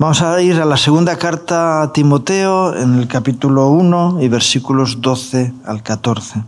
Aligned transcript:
Vamos 0.00 0.22
a 0.22 0.40
ir 0.40 0.58
a 0.58 0.64
la 0.64 0.78
segunda 0.78 1.18
carta 1.18 1.82
a 1.82 1.92
Timoteo 1.92 2.74
en 2.74 2.98
el 2.98 3.06
capítulo 3.06 3.68
1 3.68 4.22
y 4.22 4.28
versículos 4.28 5.02
12 5.02 5.52
al 5.66 5.82
14. 5.82 6.42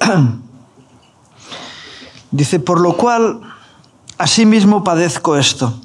Dice, 2.32 2.58
por 2.58 2.80
lo 2.80 2.96
cual, 2.96 3.40
asimismo 4.18 4.82
padezco 4.82 5.36
esto, 5.36 5.78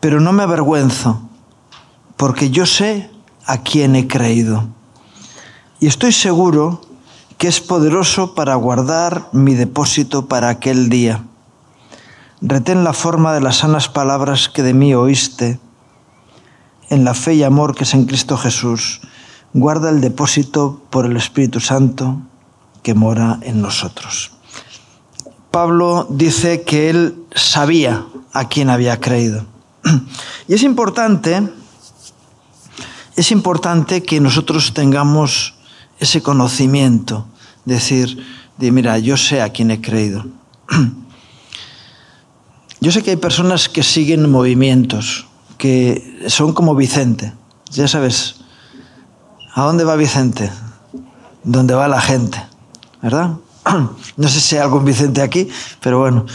pero 0.00 0.20
no 0.20 0.32
me 0.32 0.44
avergüenzo, 0.44 1.28
porque 2.16 2.48
yo 2.48 2.64
sé 2.64 3.10
a 3.44 3.58
quién 3.58 3.94
he 3.94 4.08
creído. 4.08 4.68
Y 5.80 5.86
estoy 5.86 6.12
seguro 6.12 6.80
que 7.36 7.48
es 7.48 7.60
poderoso 7.60 8.34
para 8.34 8.54
guardar 8.54 9.28
mi 9.32 9.54
depósito 9.54 10.28
para 10.28 10.48
aquel 10.48 10.88
día. 10.88 11.26
Retén 12.40 12.84
la 12.84 12.92
forma 12.92 13.32
de 13.32 13.40
las 13.40 13.58
sanas 13.58 13.88
palabras 13.88 14.48
que 14.48 14.62
de 14.62 14.74
mí 14.74 14.94
oíste, 14.94 15.58
en 16.90 17.04
la 17.04 17.14
fe 17.14 17.34
y 17.34 17.42
amor 17.42 17.74
que 17.74 17.84
es 17.84 17.94
en 17.94 18.04
Cristo 18.04 18.36
Jesús. 18.36 19.00
Guarda 19.52 19.90
el 19.90 20.00
depósito 20.00 20.82
por 20.90 21.06
el 21.06 21.16
Espíritu 21.16 21.60
Santo 21.60 22.20
que 22.82 22.94
mora 22.94 23.38
en 23.42 23.62
nosotros. 23.62 24.32
Pablo 25.50 26.06
dice 26.10 26.62
que 26.62 26.90
él 26.90 27.24
sabía 27.34 28.04
a 28.32 28.48
quién 28.48 28.68
había 28.68 29.00
creído. 29.00 29.46
Y 30.46 30.54
es 30.54 30.62
importante, 30.62 31.48
es 33.16 33.32
importante 33.32 34.02
que 34.02 34.20
nosotros 34.20 34.74
tengamos 34.74 35.54
ese 35.98 36.22
conocimiento, 36.22 37.26
decir, 37.64 38.22
de 38.58 38.70
mira, 38.70 38.98
yo 38.98 39.16
sé 39.16 39.40
a 39.40 39.48
quién 39.48 39.70
he 39.70 39.80
creído. 39.80 40.26
Yo 42.86 42.92
sé 42.92 43.02
que 43.02 43.10
hay 43.10 43.16
personas 43.16 43.68
que 43.68 43.82
siguen 43.82 44.30
movimientos, 44.30 45.26
que 45.58 46.22
son 46.28 46.52
como 46.52 46.76
Vicente. 46.76 47.32
Ya 47.72 47.88
sabes, 47.88 48.36
¿a 49.54 49.62
dónde 49.62 49.82
va 49.82 49.96
Vicente? 49.96 50.52
¿Dónde 51.42 51.74
va 51.74 51.88
la 51.88 52.00
gente? 52.00 52.40
¿Verdad? 53.02 53.38
No 54.16 54.28
sé 54.28 54.40
si 54.40 54.54
hay 54.54 54.62
algún 54.62 54.84
Vicente 54.84 55.20
aquí, 55.20 55.48
pero 55.80 55.98
bueno. 55.98 56.26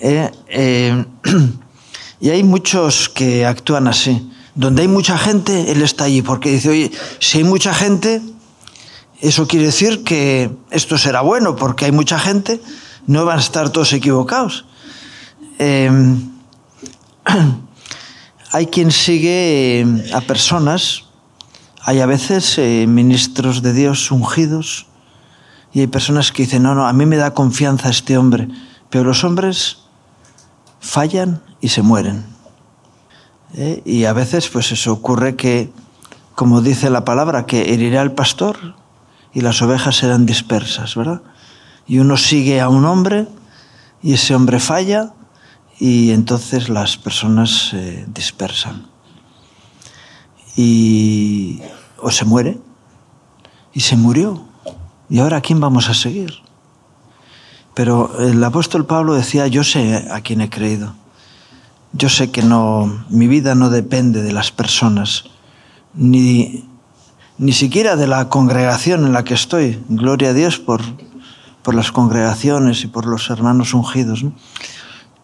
Eh, 0.00 0.30
eh, 0.48 1.04
y 2.18 2.30
hay 2.30 2.42
muchos 2.44 3.10
que 3.10 3.44
actúan 3.44 3.86
así. 3.86 4.32
Donde 4.54 4.80
hay 4.80 4.88
mucha 4.88 5.18
gente, 5.18 5.70
él 5.70 5.82
está 5.82 6.04
allí, 6.04 6.22
porque 6.22 6.50
dice, 6.50 6.70
oye, 6.70 6.92
si 7.18 7.36
hay 7.36 7.44
mucha 7.44 7.74
gente, 7.74 8.22
eso 9.20 9.46
quiere 9.46 9.66
decir 9.66 10.02
que 10.02 10.50
esto 10.70 10.96
será 10.96 11.20
bueno, 11.20 11.56
porque 11.56 11.84
hay 11.84 11.92
mucha 11.92 12.18
gente, 12.18 12.58
no 13.06 13.26
van 13.26 13.36
a 13.36 13.42
estar 13.42 13.68
todos 13.68 13.92
equivocados. 13.92 14.64
Eh, 15.58 15.90
hay 18.52 18.66
quien 18.66 18.90
sigue 18.90 19.80
eh, 19.80 20.10
a 20.14 20.20
personas, 20.20 21.04
hay 21.82 22.00
a 22.00 22.06
veces 22.06 22.56
eh, 22.58 22.86
ministros 22.88 23.62
de 23.62 23.72
Dios 23.72 24.10
ungidos, 24.10 24.86
y 25.72 25.80
hay 25.80 25.86
personas 25.88 26.30
que 26.30 26.44
dicen, 26.44 26.62
no, 26.62 26.74
no, 26.74 26.86
a 26.86 26.92
mí 26.92 27.04
me 27.04 27.16
da 27.16 27.34
confianza 27.34 27.88
este 27.88 28.16
hombre, 28.16 28.48
pero 28.90 29.04
los 29.04 29.24
hombres 29.24 29.78
fallan 30.78 31.42
y 31.60 31.70
se 31.70 31.82
mueren. 31.82 32.24
¿Eh? 33.54 33.82
Y 33.84 34.04
a 34.04 34.12
veces, 34.12 34.48
pues 34.48 34.70
eso 34.70 34.92
ocurre 34.92 35.34
que, 35.34 35.72
como 36.36 36.60
dice 36.60 36.90
la 36.90 37.04
palabra, 37.04 37.46
que 37.46 37.74
herirá 37.74 38.02
al 38.02 38.12
pastor 38.12 38.76
y 39.32 39.40
las 39.40 39.60
ovejas 39.62 39.96
serán 39.96 40.26
dispersas, 40.26 40.94
¿verdad? 40.94 41.22
Y 41.88 41.98
uno 41.98 42.16
sigue 42.16 42.60
a 42.60 42.68
un 42.68 42.84
hombre 42.84 43.26
y 44.00 44.14
ese 44.14 44.34
hombre 44.34 44.60
falla 44.60 45.12
y 45.78 46.10
entonces 46.12 46.68
las 46.68 46.96
personas 46.96 47.68
se 47.70 48.04
dispersan. 48.08 48.86
Y 50.56 51.60
o 52.00 52.10
se 52.10 52.24
muere 52.24 52.58
y 53.72 53.80
se 53.80 53.96
murió. 53.96 54.44
¿Y 55.10 55.18
ahora 55.18 55.38
a 55.38 55.40
quién 55.40 55.60
vamos 55.60 55.88
a 55.88 55.94
seguir? 55.94 56.32
Pero 57.74 58.18
el 58.20 58.42
apóstol 58.44 58.86
Pablo 58.86 59.14
decía, 59.14 59.48
yo 59.48 59.64
sé 59.64 60.06
a 60.10 60.20
quién 60.20 60.40
he 60.40 60.48
creído. 60.48 60.94
Yo 61.92 62.08
sé 62.08 62.30
que 62.30 62.42
no, 62.42 63.04
mi 63.08 63.26
vida 63.26 63.54
no 63.54 63.70
depende 63.70 64.22
de 64.22 64.32
las 64.32 64.50
personas, 64.50 65.24
ni, 65.92 66.68
ni 67.38 67.52
siquiera 67.52 67.96
de 67.96 68.06
la 68.06 68.28
congregación 68.28 69.04
en 69.04 69.12
la 69.12 69.24
que 69.24 69.34
estoy. 69.34 69.82
Gloria 69.88 70.30
a 70.30 70.32
Dios 70.32 70.58
por, 70.58 70.82
por 71.62 71.74
las 71.74 71.92
congregaciones 71.92 72.82
y 72.84 72.86
por 72.86 73.06
los 73.06 73.30
hermanos 73.30 73.74
ungidos. 73.74 74.22
¿no? 74.22 74.32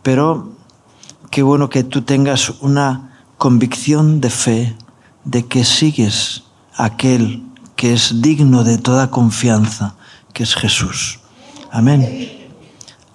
Pero 0.02 0.52
qué 1.30 1.42
bueno 1.42 1.68
que 1.68 1.84
tú 1.84 2.02
tengas 2.02 2.50
una 2.60 3.22
convicción 3.38 4.20
de 4.20 4.30
fe 4.30 4.76
de 5.24 5.46
que 5.46 5.64
sigues 5.64 6.44
aquel 6.76 7.42
que 7.76 7.92
es 7.92 8.20
digno 8.20 8.64
de 8.64 8.78
toda 8.78 9.10
confianza, 9.10 9.94
que 10.32 10.42
es 10.42 10.54
Jesús. 10.54 11.20
Amén. 11.70 12.30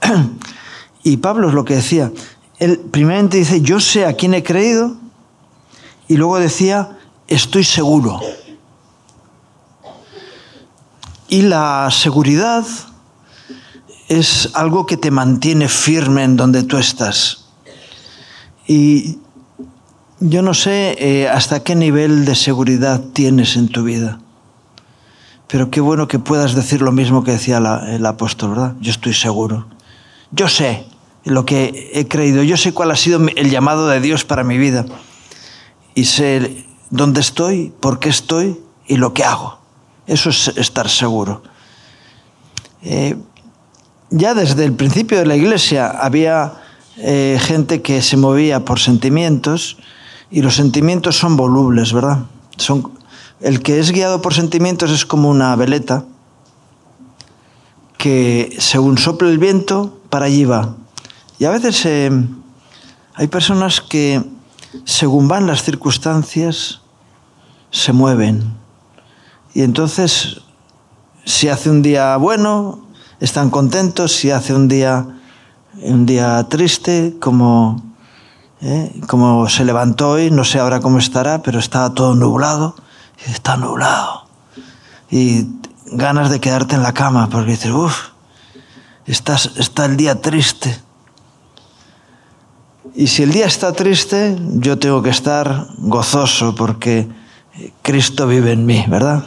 Y 1.03 1.17
Pablo 1.17 1.49
es 1.49 1.53
lo 1.53 1.65
que 1.65 1.75
decía. 1.75 2.11
Él 2.57 2.79
primeramente 2.79 3.37
dice, 3.37 3.61
yo 3.61 3.79
sé 3.79 4.07
a 4.07 4.13
quién 4.13 4.33
he 4.33 4.41
creído, 4.41 4.97
y 6.07 6.17
luego 6.17 6.39
decía, 6.39 6.97
estoy 7.27 7.63
seguro. 7.63 8.19
Y 11.27 11.43
la 11.43 11.89
seguridad 11.91 12.65
es 14.07 14.51
algo 14.53 14.85
que 14.85 14.97
te 14.97 15.11
mantiene 15.11 15.67
firme 15.67 16.23
en 16.23 16.35
donde 16.35 16.63
tú 16.63 16.77
estás. 16.77 17.45
Y 18.67 19.19
yo 20.19 20.41
no 20.41 20.53
sé 20.53 20.95
eh, 20.99 21.27
hasta 21.27 21.63
qué 21.63 21.75
nivel 21.75 22.25
de 22.25 22.35
seguridad 22.35 23.01
tienes 23.13 23.55
en 23.55 23.67
tu 23.67 23.83
vida, 23.83 24.19
pero 25.47 25.69
qué 25.69 25.81
bueno 25.81 26.07
que 26.07 26.19
puedas 26.19 26.55
decir 26.55 26.81
lo 26.81 26.91
mismo 26.91 27.23
que 27.23 27.31
decía 27.31 27.59
la, 27.59 27.93
el 27.95 28.05
apóstol, 28.05 28.51
¿verdad? 28.51 28.75
Yo 28.79 28.91
estoy 28.91 29.13
seguro. 29.13 29.67
Yo 30.31 30.47
sé 30.47 30.85
lo 31.23 31.45
que 31.45 31.91
he 31.93 32.07
creído, 32.07 32.43
yo 32.43 32.57
sé 32.57 32.73
cuál 32.73 32.91
ha 32.91 32.95
sido 32.95 33.19
el 33.35 33.49
llamado 33.49 33.87
de 33.87 33.99
Dios 33.99 34.25
para 34.25 34.43
mi 34.43 34.57
vida 34.57 34.85
y 35.93 36.05
sé 36.05 36.65
dónde 36.89 37.21
estoy, 37.21 37.73
por 37.79 37.99
qué 37.99 38.09
estoy 38.09 38.59
y 38.87 38.97
lo 38.97 39.13
que 39.13 39.23
hago. 39.23 39.59
Eso 40.07 40.29
es 40.29 40.49
estar 40.49 40.89
seguro. 40.89 41.41
Eh, 42.83 43.15
ya 44.09 44.33
desde 44.33 44.65
el 44.65 44.73
principio 44.73 45.17
de 45.19 45.25
la 45.25 45.35
iglesia 45.35 45.87
había 45.87 46.53
eh, 46.97 47.37
gente 47.41 47.81
que 47.81 48.01
se 48.01 48.17
movía 48.17 48.65
por 48.65 48.79
sentimientos 48.79 49.77
y 50.31 50.41
los 50.41 50.55
sentimientos 50.55 51.17
son 51.17 51.37
volubles, 51.37 51.93
¿verdad? 51.93 52.19
Son, 52.57 52.91
el 53.41 53.61
que 53.61 53.79
es 53.79 53.91
guiado 53.91 54.21
por 54.21 54.33
sentimientos 54.33 54.91
es 54.91 55.05
como 55.05 55.29
una 55.29 55.55
veleta 55.55 56.05
que 57.97 58.55
según 58.59 58.97
sople 58.97 59.29
el 59.29 59.39
viento, 59.39 59.99
para 60.09 60.25
allí 60.25 60.45
va. 60.45 60.75
Y 61.39 61.45
a 61.45 61.49
veces 61.49 61.85
eh, 61.85 62.11
hay 63.15 63.27
personas 63.27 63.81
que 63.81 64.23
según 64.83 65.27
van 65.27 65.47
las 65.47 65.63
circunstancias, 65.63 66.81
se 67.71 67.93
mueven. 67.93 68.53
Y 69.53 69.61
entonces, 69.61 70.41
si 71.23 71.49
hace 71.49 71.69
un 71.69 71.81
día 71.81 72.15
bueno, 72.17 72.84
están 73.19 73.49
contentos, 73.49 74.11
si 74.13 74.31
hace 74.31 74.53
un 74.53 74.67
día, 74.67 75.05
un 75.81 76.05
día 76.05 76.45
triste, 76.49 77.15
como, 77.19 77.81
¿eh? 78.61 78.91
como 79.07 79.47
se 79.49 79.65
levantó 79.65 80.11
hoy, 80.11 80.31
no 80.31 80.43
sé 80.43 80.59
ahora 80.59 80.79
cómo 80.79 80.99
estará, 80.99 81.41
pero 81.41 81.59
estaba 81.59 81.93
todo 81.93 82.15
nublado, 82.15 82.75
está 83.25 83.57
nublado. 83.57 84.27
Y 85.09 85.47
ganas 85.91 86.29
de 86.29 86.39
quedarte 86.39 86.75
en 86.75 86.83
la 86.83 86.93
cama, 86.93 87.29
porque 87.29 87.51
dices, 87.51 87.71
uff, 87.71 88.09
está 89.05 89.85
el 89.85 89.97
día 89.97 90.21
triste. 90.21 90.85
Y 92.95 93.07
si 93.07 93.23
el 93.23 93.31
día 93.31 93.45
está 93.45 93.73
triste, 93.73 94.37
yo 94.53 94.79
tengo 94.79 95.03
que 95.03 95.09
estar 95.09 95.67
gozoso 95.79 96.55
porque 96.55 97.07
Cristo 97.81 98.25
vive 98.25 98.53
en 98.53 98.65
mí, 98.65 98.85
¿verdad? 98.87 99.23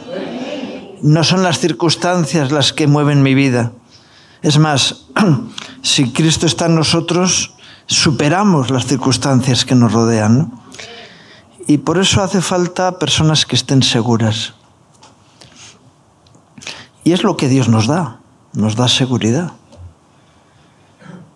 No 1.01 1.23
son 1.23 1.43
las 1.43 1.59
circunstancias 1.59 2.51
las 2.51 2.73
que 2.73 2.87
mueven 2.87 3.23
mi 3.23 3.33
vida. 3.33 3.71
Es 4.41 4.57
más, 4.57 5.05
si 5.81 6.11
Cristo 6.11 6.45
está 6.45 6.65
en 6.65 6.75
nosotros, 6.75 7.53
superamos 7.85 8.69
las 8.69 8.85
circunstancias 8.85 9.65
que 9.65 9.75
nos 9.75 9.91
rodean. 9.91 10.51
Y 11.67 11.79
por 11.79 11.97
eso 11.97 12.23
hace 12.23 12.41
falta 12.41 12.99
personas 12.99 13.45
que 13.45 13.55
estén 13.55 13.83
seguras. 13.83 14.53
Y 17.03 17.11
es 17.13 17.23
lo 17.23 17.37
que 17.37 17.47
Dios 17.47 17.69
nos 17.69 17.87
da, 17.87 18.19
nos 18.53 18.75
da 18.75 18.87
seguridad. 18.87 19.53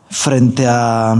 Frente 0.09 0.67
a 0.67 1.15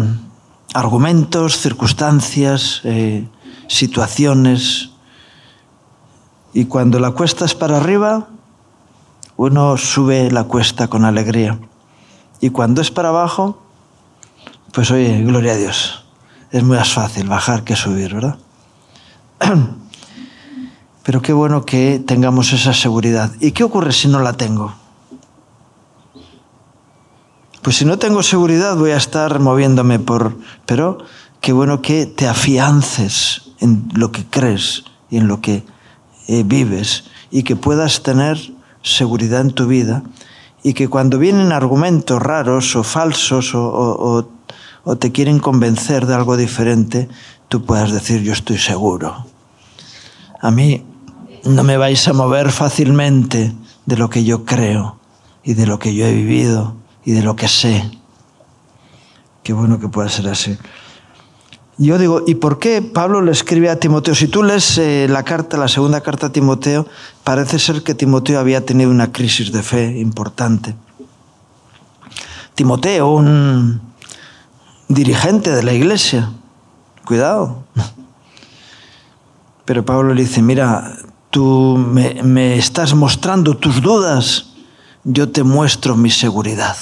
argumentos, 0.74 1.58
circunstancias, 1.58 2.82
eh, 2.84 3.28
situaciones. 3.68 4.93
Y 6.54 6.66
cuando 6.66 7.00
la 7.00 7.12
cuesta 7.12 7.46
es 7.46 7.56
para 7.56 7.78
arriba, 7.78 8.28
uno 9.38 9.78
sube 9.78 10.30
la 10.32 10.44
cuesta 10.44 10.88
con 10.88 11.04
alegría. 11.06 11.60
Y 12.40 12.52
cuando 12.52 12.82
es 12.82 12.92
para 12.92 13.10
abajo, 13.10 13.58
pues 14.72 14.92
oye, 14.92 15.24
gloria 15.24 15.54
a 15.54 15.58
Dios. 15.58 16.06
Es 16.52 16.64
muy 16.64 16.78
más 16.78 16.94
fácil 16.94 17.28
bajar 17.28 17.64
que 17.64 17.76
subir, 17.76 18.14
¿verdad? 18.14 18.38
Pero 21.04 21.22
qué 21.22 21.34
bueno 21.34 21.66
que 21.66 22.02
tengamos 22.06 22.54
esa 22.54 22.74
seguridad. 22.74 23.32
¿Y 23.40 23.52
qué 23.52 23.64
ocurre 23.64 23.92
si 23.92 24.08
no 24.08 24.20
la 24.20 24.34
tengo? 24.34 24.74
Pues 27.62 27.78
si 27.78 27.86
no 27.86 27.98
tengo 27.98 28.22
seguridad 28.24 28.76
voy 28.76 28.92
a 28.92 28.98
estar 28.98 29.40
moviéndome 29.40 29.98
por... 29.98 30.38
Pero 30.66 31.00
qué 31.42 31.54
bueno 31.54 31.82
que 31.82 32.06
te 32.06 32.28
afiances 32.28 33.52
en 33.60 33.90
lo 33.94 34.12
que 34.12 34.26
crees 34.26 34.84
y 35.10 35.18
en 35.18 35.28
lo 35.28 35.42
que 35.42 35.66
eh, 36.28 36.44
vives 36.44 37.06
y 37.32 37.44
que 37.44 37.56
puedas 37.56 38.04
tener 38.04 38.38
seguridad 38.82 39.42
en 39.42 39.52
tu 39.52 39.68
vida 39.68 40.04
y 40.64 40.74
que 40.74 40.88
cuando 40.88 41.20
vienen 41.20 41.52
argumentos 41.52 42.22
raros 42.22 42.76
o 42.76 42.84
falsos 42.84 43.54
o, 43.56 44.26
o 44.84 44.96
te 44.96 45.12
quieren 45.12 45.40
convencer 45.40 46.06
de 46.06 46.16
algo 46.16 46.38
diferente, 46.38 47.10
tú 47.48 47.66
puedas 47.66 47.92
decir 47.92 48.22
yo 48.22 48.34
estoy 48.34 48.58
seguro. 48.58 49.26
A 50.42 50.52
mí 50.52 50.84
no 51.46 51.64
me 51.64 51.78
vais 51.78 52.08
a 52.08 52.14
mover 52.14 52.52
fácilmente 52.52 53.54
de 53.86 53.98
lo 53.98 54.10
que 54.10 54.24
yo 54.24 54.46
creo 54.46 54.98
y 55.44 55.54
de 55.54 55.68
lo 55.68 55.80
que 55.80 55.94
yo 55.94 56.06
he 56.06 56.14
vivido 56.14 56.76
y 57.06 57.12
de 57.12 57.22
lo 57.22 57.36
que 57.36 57.48
sé. 57.48 57.90
Qué 59.44 59.54
bueno 59.54 59.80
que 59.80 59.90
pueda 59.90 60.10
ser 60.10 60.30
así. 60.30 60.58
Yo 61.78 61.98
digo, 61.98 62.22
¿y 62.28 62.36
por 62.36 62.60
qué 62.60 62.84
Pablo 62.84 63.22
le 63.22 63.32
escribe 63.32 63.70
a 63.70 63.80
Timoteo? 63.80 64.14
Si 64.14 64.28
tú 64.28 64.44
lees 64.44 64.78
eh, 64.78 65.08
la 65.10 65.24
carta, 65.24 65.58
la 65.58 65.68
segunda 65.68 66.02
carta 66.02 66.28
a 66.28 66.32
Timoteo, 66.32 66.86
parece 67.24 67.58
ser 67.58 67.82
que 67.82 67.96
Timoteo 67.96 68.40
había 68.40 68.64
tenido 68.64 68.92
una 68.92 69.12
crisis 69.12 69.52
de 69.52 69.64
fe 69.64 69.98
importante. 69.98 70.76
Timoteo, 72.54 73.10
un 73.10 73.82
dirigente 74.88 75.50
de 75.50 75.64
la 75.64 75.74
iglesia, 75.74 76.32
cuidado. 77.06 77.64
Pero 79.66 79.84
Pablo 79.84 80.14
le 80.14 80.22
dice, 80.22 80.44
mira, 80.44 80.96
tú 81.32 81.76
me, 81.78 82.22
me 82.22 82.56
estás 82.56 82.94
mostrando 82.94 83.58
tus 83.58 83.82
dudas, 83.82 84.50
yo 85.04 85.32
te 85.32 85.42
muestro 85.42 85.96
mi 85.96 86.12
seguridad. 86.12 86.78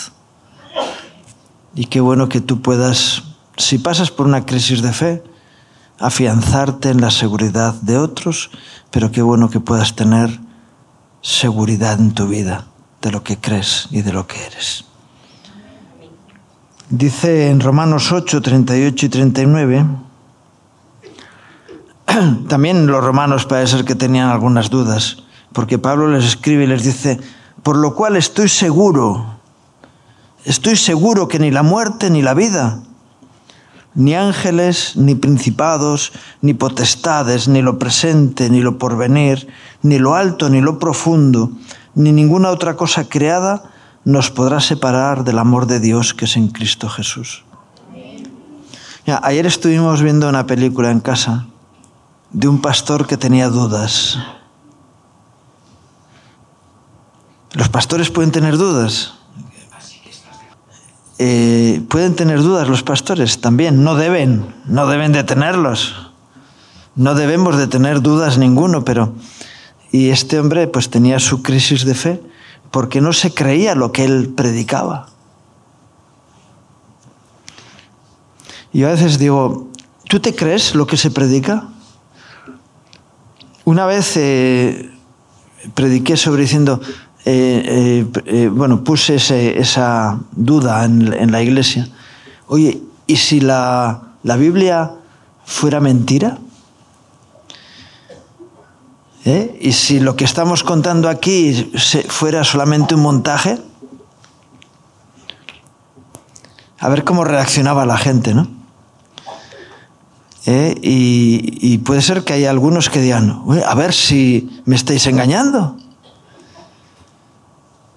Y 1.76 1.86
qué 1.86 2.02
bueno 2.02 2.28
que 2.28 2.42
tú 2.42 2.62
puedas 2.62 3.24
si 3.58 3.78
pasas 3.78 4.12
por 4.12 4.26
una 4.26 4.46
crisis 4.46 4.82
de 4.82 4.94
fe, 4.94 5.24
afianzarte 6.00 6.90
en 6.90 7.02
la 7.02 7.12
seguridad 7.12 7.76
de 7.76 7.98
otros, 7.98 8.50
pero 8.90 9.12
qué 9.12 9.22
bueno 9.22 9.50
que 9.50 9.60
puedas 9.60 9.96
tener 9.96 10.40
seguridad 11.22 12.00
en 12.00 12.14
tu 12.14 12.28
vida 12.28 12.68
de 13.02 13.12
lo 13.12 13.24
que 13.24 13.38
crees 13.38 13.88
y 13.92 14.02
de 14.02 14.14
lo 14.14 14.28
que 14.28 14.44
eres. 14.46 14.86
Dice 16.90 17.50
en 17.50 17.62
Romanos 17.62 18.12
8, 18.12 18.42
38 18.42 19.06
y 19.06 19.10
39, 19.10 19.86
también 22.50 22.88
los 22.88 23.04
romanos 23.04 23.46
parece 23.46 23.78
ser 23.78 23.86
que 23.86 23.96
tenían 23.96 24.30
algunas 24.30 24.70
dudas, 24.70 25.18
porque 25.54 25.78
Pablo 25.78 26.10
les 26.10 26.26
escribe 26.26 26.66
y 26.66 26.68
les 26.68 26.84
dice, 26.84 27.20
por 27.64 27.78
lo 27.78 27.96
cual 27.96 28.18
estoy 28.18 28.50
seguro, 28.50 29.40
estoy 30.44 30.76
seguro 30.76 31.28
que 31.28 31.40
ni 31.40 31.52
la 31.52 31.64
muerte 31.64 32.10
ni 32.10 32.22
la 32.22 32.34
vida, 32.34 32.82
ni 33.94 34.16
ángeles, 34.16 34.96
ni 34.96 35.16
principados, 35.16 36.12
ni 36.42 36.54
potestades, 36.54 37.48
ni 37.48 37.62
lo 37.62 37.78
presente, 37.78 38.50
ni 38.50 38.62
lo 38.62 38.78
porvenir, 38.78 39.48
ni 39.82 40.00
lo 40.00 40.16
alto, 40.16 40.50
ni 40.50 40.62
lo 40.62 40.80
profundo, 40.80 41.52
ni 41.96 42.12
ninguna 42.12 42.50
otra 42.50 42.76
cosa 42.76 43.10
creada 43.10 43.64
nos 44.06 44.32
podrá 44.32 44.60
separar 44.60 45.24
del 45.24 45.38
amor 45.38 45.68
de 45.68 45.80
Dios 45.80 46.14
que 46.14 46.26
es 46.26 46.36
en 46.38 46.48
Cristo 46.48 46.90
Jesús. 46.90 47.44
ayer 49.06 49.46
estuvimos 49.46 50.02
viendo 50.02 50.30
una 50.30 50.48
película 50.48 50.90
en 50.90 51.02
casa 51.02 51.48
de 52.32 52.48
un 52.48 52.62
pastor 52.62 53.08
que 53.08 53.18
tenía 53.18 53.50
dudas. 53.50 54.18
Los 57.54 57.68
pastores 57.68 58.10
pueden 58.10 58.32
tener 58.32 58.58
dudas. 58.58 59.21
Eh, 61.24 61.84
pueden 61.88 62.16
tener 62.16 62.42
dudas 62.42 62.68
los 62.68 62.82
pastores 62.82 63.42
también, 63.42 63.84
no 63.84 63.94
deben, 63.94 64.56
no 64.66 64.88
deben 64.88 65.12
de 65.12 65.24
tenerlos. 65.24 66.12
No 66.96 67.14
debemos 67.14 67.58
de 67.58 67.68
tener 67.68 68.02
dudas 68.02 68.40
ninguno, 68.40 68.84
pero 68.84 69.14
y 69.92 70.10
este 70.10 70.40
hombre 70.40 70.66
pues 70.66 70.90
tenía 70.90 71.20
su 71.20 71.44
crisis 71.44 71.86
de 71.86 71.94
fe 71.94 72.24
porque 72.72 73.02
no 73.02 73.14
se 73.14 73.36
creía 73.36 73.76
lo 73.76 73.92
que 73.92 74.04
él 74.04 74.34
predicaba. 74.36 75.10
Yo 78.74 78.88
a 78.88 78.92
veces 78.94 79.20
digo, 79.20 79.70
¿tú 80.10 80.22
te 80.22 80.34
crees 80.34 80.74
lo 80.74 80.88
que 80.88 80.98
se 80.98 81.12
predica? 81.12 81.68
Una 83.64 83.86
vez 83.86 84.18
eh, 84.18 84.90
prediqué 85.76 86.18
sobre 86.18 86.42
diciendo, 86.42 86.82
eh, 87.24 88.06
eh, 88.16 88.22
eh, 88.26 88.50
bueno, 88.52 88.84
puse 88.84 89.16
esa 89.16 90.20
duda 90.32 90.84
en, 90.86 91.32
la 91.32 91.42
iglesia. 91.42 91.88
Oye, 92.48 92.82
¿y 93.06 93.16
si 93.16 93.40
la, 93.40 94.02
Biblia 94.24 94.92
fuera 95.46 95.80
mentira? 95.80 96.40
¿Y 99.24 99.72
si 99.74 100.00
lo 100.00 100.16
que 100.16 100.26
estamos 100.26 100.64
contando 100.64 101.08
aquí 101.08 101.72
fuera 102.08 102.44
solamente 102.44 102.96
un 102.96 103.02
montaje? 103.02 103.60
A 106.80 106.90
ver 106.90 107.04
cómo 107.04 107.24
reaccionaba 107.24 107.86
la 107.86 107.98
gente, 107.98 108.34
¿no? 108.34 108.48
Y, 110.48 111.60
y, 111.62 111.78
puede 111.78 112.02
ser 112.02 112.24
que 112.24 112.34
haya 112.34 112.50
algunos 112.50 112.90
que 112.90 113.00
digan, 113.00 113.44
a 113.64 113.76
ver 113.76 113.94
si 113.94 114.50
me 114.66 114.76
estáis 114.76 115.06
engañando. 115.06 115.78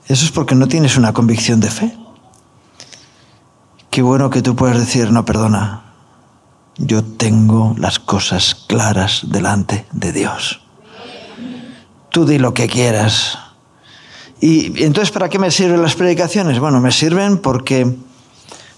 Eso 0.07 0.27
es 0.27 0.33
porque 0.33 0.55
no 0.55 0.69
tienes 0.69 0.97
una 0.97 1.13
convicción 1.13 1.61
de 1.61 1.71
fe. 1.71 1.97
Qué 3.91 4.03
bueno 4.03 4.29
que 4.29 4.43
tú 4.43 4.55
puedes 4.55 4.79
decir, 4.79 5.11
no, 5.11 5.25
perdona, 5.25 5.85
yo 6.77 7.03
tengo 7.03 7.75
las 7.79 7.99
cosas 7.99 8.55
claras 8.55 9.23
delante 9.29 9.87
de 9.93 10.13
Dios. 10.13 10.61
Tú 12.11 12.27
di 12.27 12.39
lo 12.39 12.53
que 12.53 12.69
quieras. 12.69 13.39
Y 14.41 14.83
entonces, 14.85 15.11
¿para 15.11 15.29
qué 15.29 15.39
me 15.39 15.51
sirven 15.51 15.81
las 15.81 15.95
predicaciones? 15.95 16.59
Bueno, 16.59 16.81
me 16.81 16.93
sirven 16.93 17.39
porque 17.39 17.97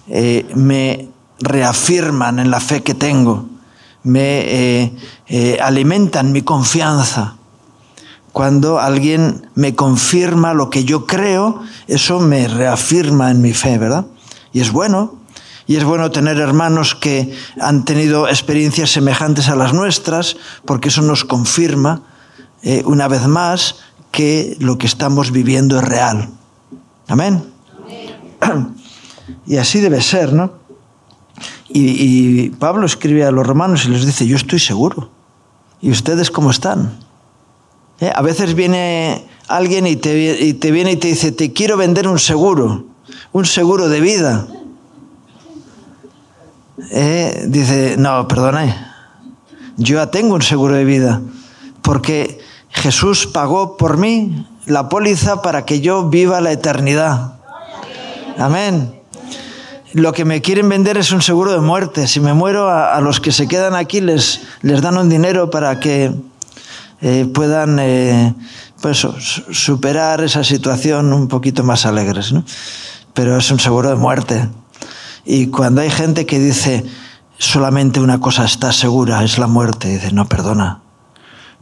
eh, 0.08 0.46
me 0.54 1.08
reafirman 1.40 2.38
en 2.38 2.50
la 2.50 2.60
fe 2.60 2.82
que 2.82 2.94
tengo, 2.94 3.48
me 4.04 4.40
eh, 4.82 4.92
eh, 5.26 5.58
alimentan 5.60 6.30
mi 6.30 6.42
confianza 6.42 7.35
cuando 8.36 8.78
alguien 8.78 9.48
me 9.54 9.74
confirma 9.74 10.52
lo 10.52 10.68
que 10.68 10.84
yo 10.84 11.06
creo, 11.06 11.62
eso 11.86 12.20
me 12.20 12.46
reafirma 12.48 13.30
en 13.30 13.40
mi 13.40 13.54
fe, 13.54 13.78
¿verdad? 13.78 14.04
Y 14.52 14.60
es 14.60 14.72
bueno. 14.72 15.14
Y 15.66 15.76
es 15.76 15.84
bueno 15.84 16.10
tener 16.10 16.36
hermanos 16.38 16.94
que 16.94 17.34
han 17.58 17.86
tenido 17.86 18.28
experiencias 18.28 18.90
semejantes 18.90 19.48
a 19.48 19.56
las 19.56 19.72
nuestras, 19.72 20.36
porque 20.66 20.88
eso 20.88 21.00
nos 21.00 21.24
confirma 21.24 22.02
eh, 22.62 22.82
una 22.84 23.08
vez 23.08 23.26
más 23.26 23.76
que 24.10 24.58
lo 24.60 24.76
que 24.76 24.86
estamos 24.86 25.32
viviendo 25.32 25.78
es 25.78 25.84
real. 25.84 26.28
Amén. 27.08 27.42
Y 29.46 29.56
así 29.56 29.80
debe 29.80 30.02
ser, 30.02 30.34
¿no? 30.34 30.52
Y, 31.70 31.86
y 32.44 32.50
Pablo 32.50 32.84
escribe 32.84 33.24
a 33.24 33.30
los 33.30 33.46
romanos 33.46 33.86
y 33.86 33.88
les 33.88 34.04
dice, 34.04 34.26
yo 34.26 34.36
estoy 34.36 34.58
seguro. 34.58 35.08
¿Y 35.80 35.90
ustedes 35.90 36.30
cómo 36.30 36.50
están? 36.50 37.05
¿Eh? 38.00 38.12
A 38.14 38.22
veces 38.22 38.54
viene 38.54 39.26
alguien 39.48 39.86
y 39.86 39.96
te, 39.96 40.14
viene 40.70 40.92
y 40.92 40.96
te 40.96 41.08
dice, 41.08 41.32
te 41.32 41.52
quiero 41.52 41.76
vender 41.76 42.08
un 42.08 42.18
seguro, 42.18 42.86
un 43.32 43.44
seguro 43.46 43.88
de 43.88 44.00
vida. 44.00 44.46
¿Eh? 46.90 47.44
Dice, 47.48 47.96
no, 47.98 48.28
perdona, 48.28 48.94
yo 49.76 49.96
ya 49.96 50.10
tengo 50.10 50.34
un 50.34 50.42
seguro 50.42 50.74
de 50.74 50.84
vida, 50.84 51.22
porque 51.82 52.38
Jesús 52.70 53.26
pagó 53.26 53.76
por 53.76 53.96
mí 53.96 54.46
la 54.66 54.88
póliza 54.88 55.40
para 55.40 55.64
que 55.64 55.80
yo 55.80 56.08
viva 56.08 56.40
la 56.40 56.52
eternidad. 56.52 57.34
Amén. 58.38 58.92
lo 59.94 60.12
que 60.12 60.26
me 60.26 60.42
quieren 60.42 60.68
vender 60.68 60.98
es 60.98 61.10
un 61.12 61.22
seguro 61.22 61.52
de 61.52 61.60
muerte. 61.60 62.06
Si 62.06 62.20
me 62.20 62.34
muero, 62.34 62.68
a, 62.68 63.00
los 63.00 63.18
que 63.18 63.32
se 63.32 63.48
quedan 63.48 63.74
aquí 63.74 64.02
les 64.02 64.42
dan 64.62 64.98
un 64.98 65.08
dinero 65.08 65.48
para 65.48 65.80
que 65.80 66.12
eh, 67.00 67.26
puedan 67.32 67.78
eh, 67.78 68.34
pues, 68.80 69.06
superar 69.50 70.22
esa 70.22 70.44
situación 70.44 71.12
un 71.12 71.28
poquito 71.28 71.62
más 71.62 71.86
alegres. 71.86 72.32
¿no? 72.32 72.44
Pero 73.14 73.36
es 73.36 73.50
un 73.50 73.60
seguro 73.60 73.90
de 73.90 73.96
muerte. 73.96 74.48
Y 75.24 75.48
cuando 75.48 75.80
hay 75.80 75.90
gente 75.90 76.24
que 76.26 76.38
dice, 76.38 76.84
solamente 77.38 78.00
una 78.00 78.20
cosa 78.20 78.44
está 78.44 78.72
segura, 78.72 79.24
es 79.24 79.38
la 79.38 79.46
muerte, 79.46 79.88
dice, 79.88 80.12
no, 80.12 80.26
perdona. 80.26 80.80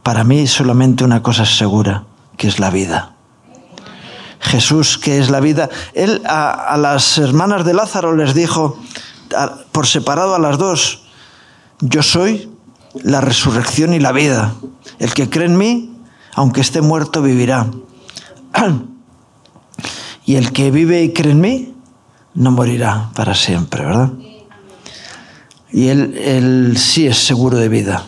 Para 0.03 0.23
mí 0.23 0.45
solamente 0.47 1.03
una 1.03 1.23
cosa 1.23 1.43
es 1.43 1.57
segura, 1.57 2.05
que 2.37 2.47
es 2.47 2.59
la 2.59 2.69
vida. 2.69 3.15
Jesús, 4.39 4.99
que 4.99 5.17
es 5.17 5.31
la 5.31 5.39
vida. 5.39 5.69
Él 5.93 6.21
a, 6.27 6.77
las 6.77 7.17
hermanas 7.17 7.65
de 7.65 7.73
Lázaro 7.73 8.15
les 8.15 8.35
dijo, 8.35 8.79
por 9.71 9.87
separado 9.87 10.35
a 10.35 10.39
las 10.39 10.57
dos, 10.57 11.03
yo 11.79 12.03
soy 12.03 12.54
la 13.03 13.21
resurrección 13.21 13.93
y 13.93 13.99
la 13.99 14.11
vida. 14.11 14.55
El 14.99 15.13
que 15.13 15.29
cree 15.29 15.47
en 15.47 15.57
mí, 15.57 15.97
aunque 16.33 16.61
esté 16.61 16.81
muerto, 16.81 17.21
vivirá. 17.21 17.67
Y 20.27 20.37
el 20.37 20.53
que 20.53 20.71
vive 20.71 21.03
y 21.03 21.13
cree 21.13 21.33
en 21.33 21.39
mí, 21.39 21.75
no 22.33 22.49
morirá 22.49 23.11
para 23.13 23.35
siempre, 23.35 23.85
¿verdad? 23.85 24.11
Y 25.71 25.89
él, 25.89 26.17
él 26.17 26.77
sí 26.77 27.05
es 27.05 27.19
seguro 27.19 27.57
de 27.57 27.69
vida. 27.69 28.07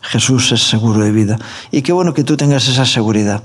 Jesús 0.00 0.52
es 0.52 0.62
seguro 0.62 1.00
de 1.00 1.10
vida. 1.10 1.36
Y 1.72 1.82
qué 1.82 1.92
bueno 1.92 2.14
que 2.14 2.22
tú 2.22 2.36
tengas 2.36 2.68
esa 2.68 2.86
seguridad. 2.86 3.42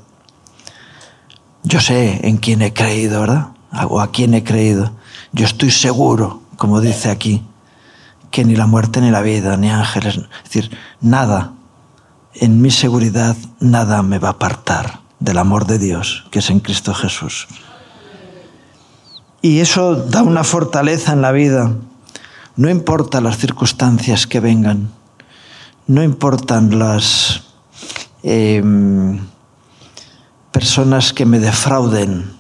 Yo 1.63 1.79
sé 1.79 2.19
en 2.27 2.37
quién 2.37 2.61
he 2.61 2.71
creído, 2.73 3.21
¿verdad? 3.21 3.47
O 3.89 3.99
a 3.99 4.11
quién 4.11 4.33
he 4.33 4.43
creído. 4.43 4.91
Yo 5.31 5.45
estoy 5.45 5.71
seguro, 5.71 6.41
como 6.57 6.81
dice 6.81 7.09
aquí, 7.09 7.41
que 8.33 8.43
ni 8.43 8.55
la 8.55 8.65
muerte 8.65 8.99
ni 8.99 9.11
la 9.11 9.21
vida, 9.21 9.57
ni 9.57 9.69
ángeles, 9.69 10.17
es 10.17 10.43
decir, 10.43 10.75
nada, 11.01 11.53
en 12.33 12.63
mi 12.63 12.71
seguridad, 12.71 13.37
nada 13.59 14.01
me 14.01 14.17
va 14.17 14.29
a 14.29 14.31
apartar 14.31 15.01
del 15.19 15.37
amor 15.37 15.67
de 15.67 15.77
Dios, 15.77 16.25
que 16.31 16.39
es 16.39 16.49
en 16.49 16.59
Cristo 16.59 16.95
Jesús. 16.95 17.47
Y 19.43 19.59
eso 19.59 19.93
da 19.93 20.23
una 20.23 20.43
fortaleza 20.43 21.13
en 21.13 21.21
la 21.21 21.31
vida. 21.31 21.75
No 22.55 22.71
importa 22.71 23.21
las 23.21 23.37
circunstancias 23.37 24.25
que 24.25 24.39
vengan, 24.39 24.89
no 25.85 26.01
importan 26.01 26.79
las... 26.79 27.43
Em, 28.23 29.19
personas 30.51 31.13
que 31.13 31.25
me 31.25 31.39
defrauden. 31.39 32.31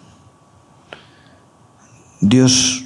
Dios 2.21 2.85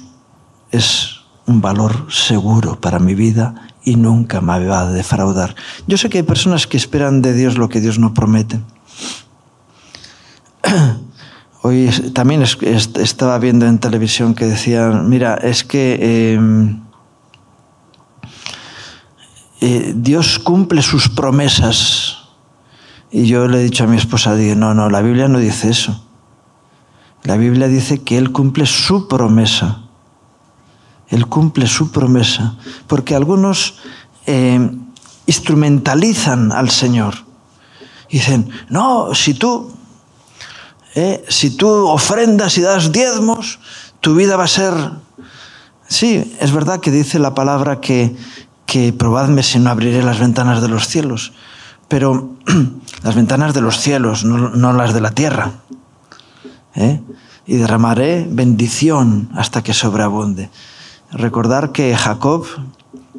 es 0.72 1.17
un 1.48 1.60
valor 1.60 2.06
seguro 2.12 2.78
para 2.78 2.98
mi 2.98 3.14
vida 3.14 3.54
y 3.82 3.96
nunca 3.96 4.40
me 4.40 4.66
va 4.66 4.82
a 4.82 4.92
defraudar. 4.92 5.56
Yo 5.86 5.96
sé 5.96 6.10
que 6.10 6.18
hay 6.18 6.24
personas 6.24 6.66
que 6.66 6.76
esperan 6.76 7.22
de 7.22 7.32
Dios 7.32 7.56
lo 7.56 7.68
que 7.70 7.80
Dios 7.80 7.98
no 7.98 8.12
promete. 8.12 8.60
Hoy 11.62 11.88
también 12.12 12.42
estaba 12.42 13.38
viendo 13.38 13.66
en 13.66 13.78
televisión 13.78 14.34
que 14.34 14.44
decían, 14.44 15.08
mira, 15.08 15.36
es 15.36 15.64
que 15.64 16.34
em, 16.34 16.82
eh, 19.60 19.94
Dios 19.96 20.38
cumple 20.38 20.82
sus 20.82 21.08
promesas 21.08 22.18
y 23.10 23.26
yo 23.26 23.48
le 23.48 23.60
he 23.60 23.64
dicho 23.64 23.84
a 23.84 23.86
mi 23.86 23.96
esposa, 23.96 24.36
no, 24.36 24.74
no, 24.74 24.90
la 24.90 25.00
Biblia 25.00 25.28
no 25.28 25.38
dice 25.38 25.70
eso. 25.70 26.04
La 27.24 27.36
Biblia 27.36 27.68
dice 27.68 28.02
que 28.02 28.18
Él 28.18 28.32
cumple 28.32 28.66
su 28.66 29.08
promesa. 29.08 29.87
Él 31.08 31.26
cumple 31.26 31.66
su 31.66 31.90
promesa. 31.90 32.56
Porque 32.86 33.14
algunos 33.14 33.76
eh, 34.26 34.70
instrumentalizan 35.26 36.52
al 36.52 36.70
Señor. 36.70 37.14
Dicen, 38.10 38.50
no, 38.68 39.14
si 39.14 39.34
tú, 39.34 39.70
eh, 40.94 41.24
si 41.28 41.56
tú 41.56 41.68
ofrendas 41.68 42.56
y 42.58 42.62
das 42.62 42.92
diezmos, 42.92 43.58
tu 44.00 44.14
vida 44.14 44.36
va 44.36 44.44
a 44.44 44.48
ser... 44.48 44.74
Sí, 45.86 46.36
es 46.40 46.52
verdad 46.52 46.80
que 46.80 46.90
dice 46.90 47.18
la 47.18 47.34
palabra 47.34 47.80
que, 47.80 48.14
que 48.66 48.92
probadme 48.92 49.42
si 49.42 49.58
no 49.58 49.70
abriré 49.70 50.02
las 50.02 50.18
ventanas 50.18 50.60
de 50.60 50.68
los 50.68 50.86
cielos 50.86 51.32
pero 51.88 52.36
las 53.02 53.14
ventanas 53.14 53.54
de 53.54 53.62
los 53.62 53.80
cielos, 53.80 54.24
no, 54.24 54.72
las 54.72 54.92
de 54.92 55.00
la 55.00 55.10
tierra. 55.10 55.52
¿eh? 56.74 57.00
Y 57.46 57.56
derramaré 57.56 58.26
bendición 58.30 59.30
hasta 59.34 59.62
que 59.62 59.72
sobreabunde. 59.72 60.50
Recordar 61.12 61.72
que 61.72 61.96
Jacob 61.96 62.46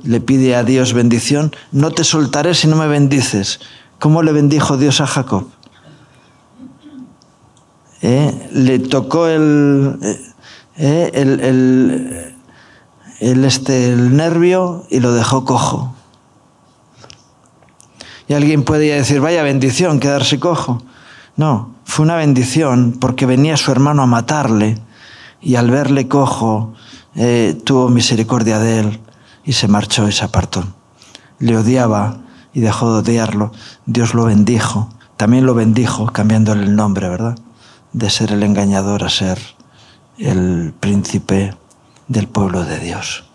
le 0.03 0.21
pide 0.21 0.55
a 0.55 0.63
Dios 0.63 0.93
bendición, 0.93 1.51
no 1.71 1.91
te 1.91 2.03
soltaré 2.03 2.53
si 2.53 2.67
no 2.67 2.75
me 2.75 2.87
bendices. 2.87 3.59
¿Cómo 3.99 4.23
le 4.23 4.31
bendijo 4.31 4.77
Dios 4.77 5.01
a 5.01 5.07
Jacob? 5.07 5.47
¿Eh? 8.01 8.49
Le 8.53 8.79
tocó 8.79 9.27
el, 9.27 9.97
¿eh? 10.77 11.11
el, 11.13 12.35
el, 13.19 13.45
este, 13.45 13.91
el 13.91 14.15
nervio 14.15 14.85
y 14.89 14.99
lo 14.99 15.11
dejó 15.11 15.43
cojo. 15.43 15.93
Y 18.27 18.33
alguien 18.35 18.63
puede 18.63 18.93
decir, 18.93 19.19
vaya 19.19 19.41
bendición 19.43 19.99
quedarse 19.99 20.39
cojo. 20.39 20.83
No, 21.35 21.73
fue 21.83 22.03
una 22.05 22.15
bendición 22.15 22.95
porque 22.99 23.25
venía 23.25 23.57
su 23.57 23.71
hermano 23.71 24.03
a 24.03 24.05
matarle 24.05 24.77
y 25.41 25.55
al 25.55 25.71
verle 25.71 26.07
cojo 26.07 26.73
eh, 27.21 27.53
tuvo 27.65 27.89
misericordia 27.89 28.59
de 28.59 28.79
él 28.79 28.99
y 29.43 29.51
se 29.51 29.67
marchó 29.67 30.07
y 30.07 30.13
se 30.13 30.23
apartó. 30.23 30.63
Le 31.37 31.57
odiaba 31.57 32.21
y 32.53 32.61
dejó 32.61 32.93
de 32.93 32.99
odiarlo. 32.99 33.51
Dios 33.85 34.13
lo 34.13 34.23
bendijo. 34.23 34.89
También 35.17 35.45
lo 35.45 35.53
bendijo 35.53 36.05
cambiándole 36.13 36.63
el 36.63 36.77
nombre, 36.77 37.09
¿verdad? 37.09 37.37
De 37.91 38.09
ser 38.09 38.31
el 38.31 38.41
engañador 38.41 39.03
a 39.03 39.09
ser 39.09 39.37
el 40.17 40.73
príncipe 40.79 41.53
del 42.07 42.29
pueblo 42.29 42.63
de 42.63 42.79
Dios, 42.79 43.25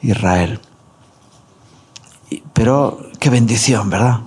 Israel. 0.00 0.60
Pero 2.54 3.10
qué 3.20 3.28
bendición, 3.28 3.90
¿verdad? 3.90 4.20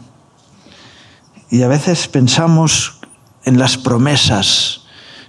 Y 1.49 1.63
a 1.63 1.67
veces 1.67 2.07
pensamos 2.07 2.99
en 3.43 3.57
las 3.57 3.75
promesas. 3.79 4.83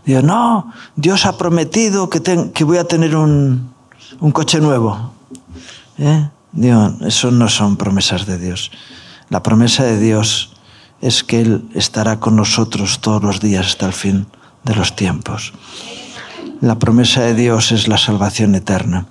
Digo, 0.08 0.22
no, 0.22 0.72
Dios 0.96 1.26
ha 1.26 1.36
prometido 1.36 2.08
que, 2.08 2.64
voy 2.64 2.78
a 2.78 2.84
tener 2.84 3.14
un, 3.14 3.74
un 4.20 4.32
coche 4.32 4.58
nuevo. 4.58 5.12
¿Eh? 5.98 6.30
Digo, 6.52 6.94
eso 7.04 7.30
no 7.30 7.46
son 7.50 7.76
promesas 7.76 8.24
de 8.24 8.38
Dios. 8.38 8.70
La 9.28 9.42
promesa 9.42 9.84
de 9.84 10.00
Dios 10.00 10.54
es 11.02 11.22
que 11.24 11.42
Él 11.42 11.68
estará 11.74 12.20
con 12.20 12.36
nosotros 12.36 13.00
todos 13.00 13.22
los 13.22 13.40
días 13.40 13.66
hasta 13.66 13.84
el 13.84 13.92
fin 13.92 14.26
de 14.64 14.74
los 14.74 14.96
tiempos. 14.96 15.52
La 16.62 16.78
promesa 16.78 17.20
de 17.20 17.34
Dios 17.34 17.70
es 17.70 17.86
la 17.86 17.98
salvación 17.98 18.54
eterna. 18.54 19.08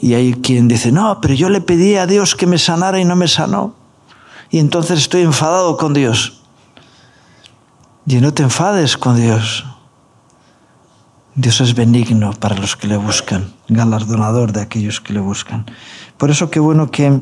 Y 0.00 0.14
hay 0.14 0.34
quien 0.34 0.68
dice, 0.68 0.92
no, 0.92 1.20
pero 1.20 1.34
yo 1.34 1.48
le 1.48 1.60
pedí 1.60 1.96
a 1.96 2.06
Dios 2.06 2.36
que 2.36 2.46
me 2.46 2.58
sanara 2.58 3.00
y 3.00 3.04
no 3.04 3.16
me 3.16 3.26
sanó. 3.26 3.74
Y 4.48 4.60
entonces 4.60 5.00
estoy 5.00 5.22
enfadado 5.22 5.76
con 5.76 5.92
Dios. 5.92 6.40
Y 8.06 8.16
no 8.16 8.32
te 8.32 8.44
enfades 8.44 8.96
con 8.96 9.20
Dios. 9.20 9.64
Dios 11.34 11.62
es 11.62 11.74
benigno 11.74 12.32
para 12.32 12.56
los 12.56 12.76
que 12.76 12.86
le 12.86 12.98
buscan, 12.98 13.52
galardonador 13.68 14.52
de 14.52 14.60
aquellos 14.60 15.00
que 15.00 15.14
le 15.14 15.20
buscan. 15.20 15.64
Por 16.18 16.30
eso 16.30 16.50
qué 16.50 16.60
bueno 16.60 16.90
que, 16.90 17.20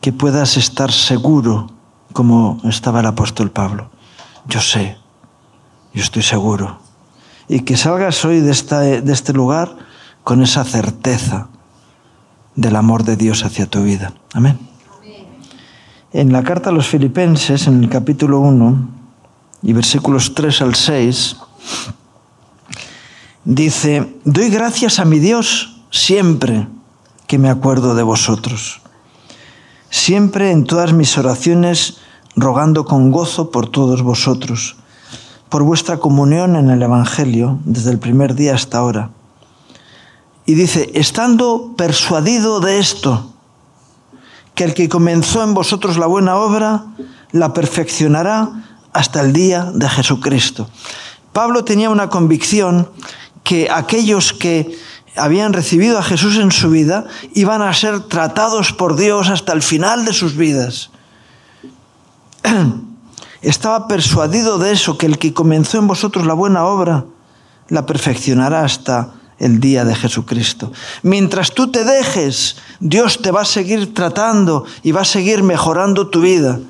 que 0.00 0.12
puedas 0.12 0.56
estar 0.56 0.90
seguro 0.90 1.70
como 2.14 2.60
estaba 2.64 3.00
el 3.00 3.06
apóstol 3.06 3.50
Pablo. 3.50 3.90
Yo 4.46 4.60
sé, 4.60 4.96
yo 5.92 6.02
estoy 6.02 6.22
seguro. 6.22 6.78
Y 7.46 7.60
que 7.60 7.76
salgas 7.76 8.24
hoy 8.24 8.40
de, 8.40 8.50
este 8.50 9.32
lugar 9.34 9.76
con 10.24 10.42
esa 10.42 10.64
certeza 10.64 11.48
del 12.54 12.74
amor 12.74 13.04
de 13.04 13.16
Dios 13.16 13.44
hacia 13.44 13.66
tu 13.66 13.82
vida. 13.82 14.14
Amén. 14.32 14.58
En 16.12 16.32
la 16.32 16.42
carta 16.42 16.70
a 16.70 16.72
los 16.72 16.88
filipenses, 16.88 17.66
en 17.66 17.84
el 17.84 17.90
capítulo 17.90 18.40
1 18.40 18.88
y 19.62 19.72
versículos 19.72 20.34
3 20.34 20.62
al 20.62 20.74
6, 20.74 21.36
dice, 23.44 24.16
doy 24.24 24.50
gracias 24.50 24.98
a 24.98 25.04
mi 25.04 25.18
Dios 25.18 25.80
siempre 25.90 26.68
que 27.26 27.38
me 27.38 27.48
acuerdo 27.48 27.94
de 27.94 28.02
vosotros, 28.02 28.80
siempre 29.90 30.50
en 30.50 30.64
todas 30.64 30.92
mis 30.92 31.16
oraciones 31.18 31.98
rogando 32.36 32.84
con 32.84 33.10
gozo 33.10 33.50
por 33.50 33.68
todos 33.68 34.02
vosotros, 34.02 34.76
por 35.48 35.62
vuestra 35.62 35.98
comunión 35.98 36.56
en 36.56 36.70
el 36.70 36.82
Evangelio 36.82 37.58
desde 37.64 37.90
el 37.90 37.98
primer 37.98 38.34
día 38.34 38.54
hasta 38.54 38.78
ahora 38.78 39.10
y 40.50 40.54
dice, 40.54 40.90
estando 40.94 41.74
persuadido 41.76 42.58
de 42.58 42.80
esto, 42.80 43.32
que 44.56 44.64
el 44.64 44.74
que 44.74 44.88
comenzó 44.88 45.44
en 45.44 45.54
vosotros 45.54 45.96
la 45.96 46.06
buena 46.06 46.34
obra, 46.38 46.86
la 47.30 47.52
perfeccionará 47.52 48.50
hasta 48.92 49.20
el 49.20 49.32
día 49.32 49.70
de 49.72 49.88
Jesucristo. 49.88 50.68
Pablo 51.32 51.62
tenía 51.62 51.88
una 51.88 52.08
convicción 52.08 52.90
que 53.50 53.68
aquellos 53.68 54.32
que 54.32 54.78
habían 55.16 55.52
recibido 55.52 55.98
a 55.98 56.04
Jesús 56.04 56.36
en 56.36 56.52
su 56.52 56.70
vida 56.70 57.06
iban 57.34 57.62
a 57.62 57.74
ser 57.74 57.98
tratados 58.02 58.72
por 58.72 58.94
Dios 58.94 59.28
hasta 59.28 59.52
el 59.52 59.60
final 59.60 60.04
de 60.04 60.12
sus 60.12 60.36
vidas. 60.36 60.90
Estaba 63.42 63.88
persuadido 63.88 64.58
de 64.58 64.70
eso, 64.70 64.96
que 64.96 65.06
el 65.06 65.18
que 65.18 65.34
comenzó 65.34 65.78
en 65.78 65.88
vosotros 65.88 66.26
la 66.26 66.34
buena 66.34 66.64
obra, 66.64 67.06
la 67.70 67.86
perfeccionará 67.86 68.62
hasta 68.62 69.14
el 69.40 69.58
día 69.58 69.84
de 69.84 69.96
Jesucristo. 69.96 70.70
Mientras 71.02 71.50
tú 71.50 71.72
te 71.72 71.82
dejes, 71.82 72.54
Dios 72.78 73.20
te 73.20 73.32
va 73.32 73.40
a 73.40 73.44
seguir 73.44 73.94
tratando 73.94 74.64
y 74.84 74.92
va 74.92 75.00
a 75.00 75.04
seguir 75.04 75.42
mejorando 75.42 76.06
tu 76.06 76.20
vida. 76.20 76.60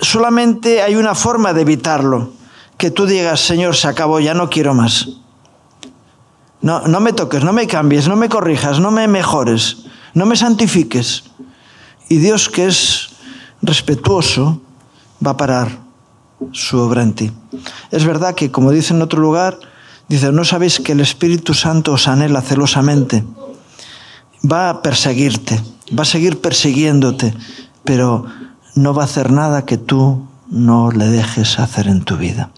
Solamente 0.00 0.80
hay 0.80 0.94
una 0.94 1.14
forma 1.14 1.52
de 1.52 1.60
evitarlo, 1.60 2.32
que 2.78 2.90
tú 2.90 3.04
digas, 3.04 3.40
Señor, 3.40 3.76
se 3.76 3.88
acabó, 3.88 4.18
ya 4.18 4.32
no 4.32 4.48
quiero 4.48 4.72
más. 4.72 5.21
No, 6.62 6.86
no 6.86 7.00
me 7.00 7.12
toques, 7.12 7.42
no 7.42 7.52
me 7.52 7.66
cambies, 7.66 8.08
no 8.08 8.16
me 8.16 8.28
corrijas, 8.28 8.78
no 8.78 8.90
me 8.90 9.08
mejores, 9.08 9.78
no 10.14 10.26
me 10.26 10.36
santifiques. 10.36 11.24
Y 12.08 12.18
Dios 12.18 12.48
que 12.48 12.66
es 12.66 13.10
respetuoso 13.60 14.60
va 15.24 15.32
a 15.32 15.36
parar 15.36 15.78
su 16.52 16.78
obra 16.78 17.02
en 17.02 17.14
ti. 17.14 17.32
Es 17.90 18.04
verdad 18.04 18.34
que, 18.34 18.50
como 18.50 18.70
dice 18.70 18.94
en 18.94 19.02
otro 19.02 19.20
lugar, 19.20 19.58
dice, 20.08 20.32
¿no 20.32 20.44
sabéis 20.44 20.80
que 20.80 20.92
el 20.92 21.00
Espíritu 21.00 21.54
Santo 21.54 21.92
os 21.92 22.08
anhela 22.08 22.42
celosamente? 22.42 23.24
Va 24.44 24.70
a 24.70 24.82
perseguirte, 24.82 25.60
va 25.96 26.02
a 26.02 26.06
seguir 26.06 26.40
persiguiéndote, 26.40 27.34
pero 27.84 28.26
no 28.74 28.94
va 28.94 29.02
a 29.02 29.06
hacer 29.06 29.30
nada 29.30 29.64
que 29.64 29.78
tú 29.78 30.26
no 30.48 30.90
le 30.90 31.06
dejes 31.06 31.58
hacer 31.58 31.88
en 31.88 32.04
tu 32.04 32.16
vida. 32.16 32.50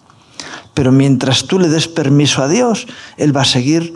Pero 0.74 0.92
mientras 0.92 1.44
tú 1.46 1.58
le 1.58 1.68
des 1.68 1.88
permiso 1.88 2.42
a 2.42 2.48
Dios, 2.48 2.86
Él 3.16 3.34
va 3.34 3.42
a 3.42 3.46
seguir 3.46 3.94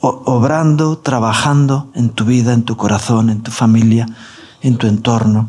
obrando, 0.00 0.98
trabajando 0.98 1.90
en 1.94 2.10
tu 2.10 2.24
vida, 2.24 2.52
en 2.52 2.62
tu 2.62 2.76
corazón, 2.76 3.30
en 3.30 3.42
tu 3.42 3.50
familia, 3.50 4.06
en 4.60 4.76
tu 4.76 4.86
entorno. 4.86 5.48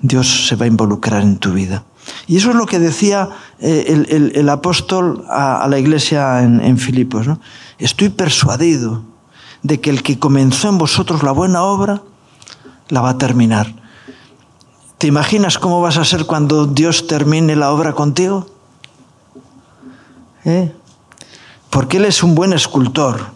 Dios 0.00 0.46
se 0.46 0.56
va 0.56 0.64
a 0.64 0.68
involucrar 0.68 1.22
en 1.22 1.38
tu 1.38 1.52
vida. 1.52 1.84
Y 2.26 2.36
eso 2.36 2.50
es 2.50 2.56
lo 2.56 2.66
que 2.66 2.78
decía 2.78 3.30
eh, 3.58 4.32
el, 4.34 4.48
apóstol 4.48 5.24
a, 5.28 5.66
la 5.68 5.78
iglesia 5.78 6.42
en, 6.42 6.78
Filipos. 6.78 7.26
Estoy 7.78 8.10
persuadido 8.10 9.02
de 9.62 9.80
que 9.80 9.90
el 9.90 10.02
que 10.02 10.18
comenzó 10.18 10.68
en 10.68 10.78
vosotros 10.78 11.22
la 11.22 11.32
buena 11.32 11.62
obra, 11.62 12.02
la 12.88 13.00
va 13.00 13.10
a 13.10 13.18
terminar. 13.18 13.74
¿Te 14.98 15.08
imaginas 15.08 15.58
cómo 15.58 15.80
vas 15.80 15.96
a 15.96 16.04
ser 16.04 16.26
cuando 16.26 16.66
Dios 16.66 17.06
termine 17.06 17.56
la 17.56 17.72
obra 17.72 17.92
contigo? 17.92 18.46
¿Eh? 20.46 20.72
Porque 21.68 21.98
Él 21.98 22.06
es 22.06 22.22
un 22.22 22.34
buen 22.34 22.54
escultor, 22.54 23.26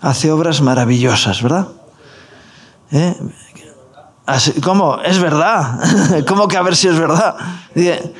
hace 0.00 0.32
obras 0.32 0.60
maravillosas, 0.60 1.42
¿verdad? 1.42 1.68
¿Eh? 2.90 3.14
¿Cómo? 4.62 5.00
Es 5.02 5.20
verdad. 5.20 6.24
¿Cómo 6.28 6.48
que 6.48 6.56
a 6.56 6.62
ver 6.62 6.74
si 6.74 6.88
es 6.88 6.98
verdad? 6.98 7.36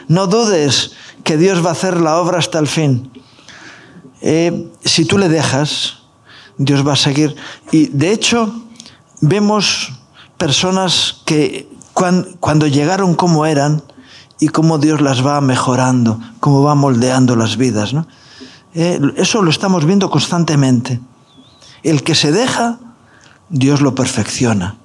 No 0.08 0.26
dudes 0.26 0.92
que 1.24 1.36
Dios 1.36 1.64
va 1.64 1.70
a 1.70 1.72
hacer 1.72 2.00
la 2.00 2.18
obra 2.18 2.38
hasta 2.38 2.58
el 2.58 2.68
fin. 2.68 3.10
Eh, 4.20 4.70
si 4.84 5.04
tú 5.06 5.18
le 5.18 5.28
dejas, 5.28 5.98
Dios 6.58 6.86
va 6.86 6.92
a 6.92 6.96
seguir. 6.96 7.34
Y 7.72 7.86
de 7.86 8.12
hecho, 8.12 8.52
vemos 9.20 9.92
personas 10.36 11.22
que 11.24 11.68
cuando, 11.94 12.66
llegaron 12.66 13.14
como 13.14 13.46
eran 13.46 13.82
y 14.40 14.49
cómo 14.49 14.78
Dios 14.78 15.00
las 15.00 15.25
va 15.25 15.40
mejorando, 15.40 16.18
cómo 16.40 16.62
va 16.62 16.75
moldeando 16.75 17.37
las 17.37 17.56
vidas. 17.56 17.94
Eh, 18.75 18.99
eso 19.16 19.42
lo 19.42 19.50
estamos 19.50 19.85
viendo 19.85 20.11
constantemente. 20.11 21.00
El 21.82 22.02
que 22.02 22.14
se 22.14 22.32
deja, 22.32 22.78
Dios 23.50 23.82
lo 23.82 23.94
perfecciona. 23.94 24.76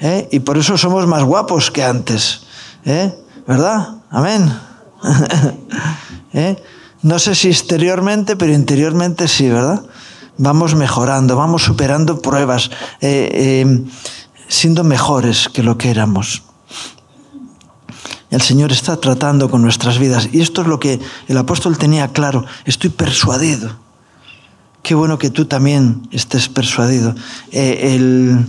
¿eh? 0.00 0.28
y 0.30 0.40
por 0.40 0.58
eso 0.58 0.76
somos 0.76 1.06
más 1.06 1.22
guapos 1.24 1.70
que 1.70 1.84
antes. 1.84 2.42
¿eh? 2.84 3.14
¿Verdad? 3.46 3.96
Amén. 4.10 4.52
¿Eh? 6.32 6.56
No 7.02 7.18
sé 7.18 7.34
si 7.34 7.48
exteriormente, 7.48 8.36
pero 8.36 8.52
interiormente 8.52 9.26
sí, 9.26 9.48
¿verdad? 9.48 9.82
Vamos 10.36 10.74
mejorando, 10.74 11.36
vamos 11.36 11.64
superando 11.64 12.20
pruebas, 12.20 12.70
siendo 14.48 14.84
mejores 14.84 15.48
que 15.48 15.62
lo 15.62 15.76
que 15.78 15.90
éramos. 15.90 16.42
El 18.30 18.40
Señor 18.40 18.70
está 18.72 18.96
tratando 18.96 19.50
con 19.50 19.62
nuestras 19.62 19.98
vidas. 19.98 20.28
Y 20.32 20.40
esto 20.40 20.62
es 20.62 20.68
lo 20.68 20.78
que 20.78 21.00
el 21.28 21.36
apóstol 21.36 21.76
tenía 21.78 22.08
claro. 22.08 22.44
Estoy 22.64 22.90
persuadido. 22.90 23.76
Qué 24.82 24.94
bueno 24.94 25.18
que 25.18 25.30
tú 25.30 25.44
también 25.44 26.08
estés 26.12 26.48
persuadido. 26.48 27.14
el, 27.50 28.46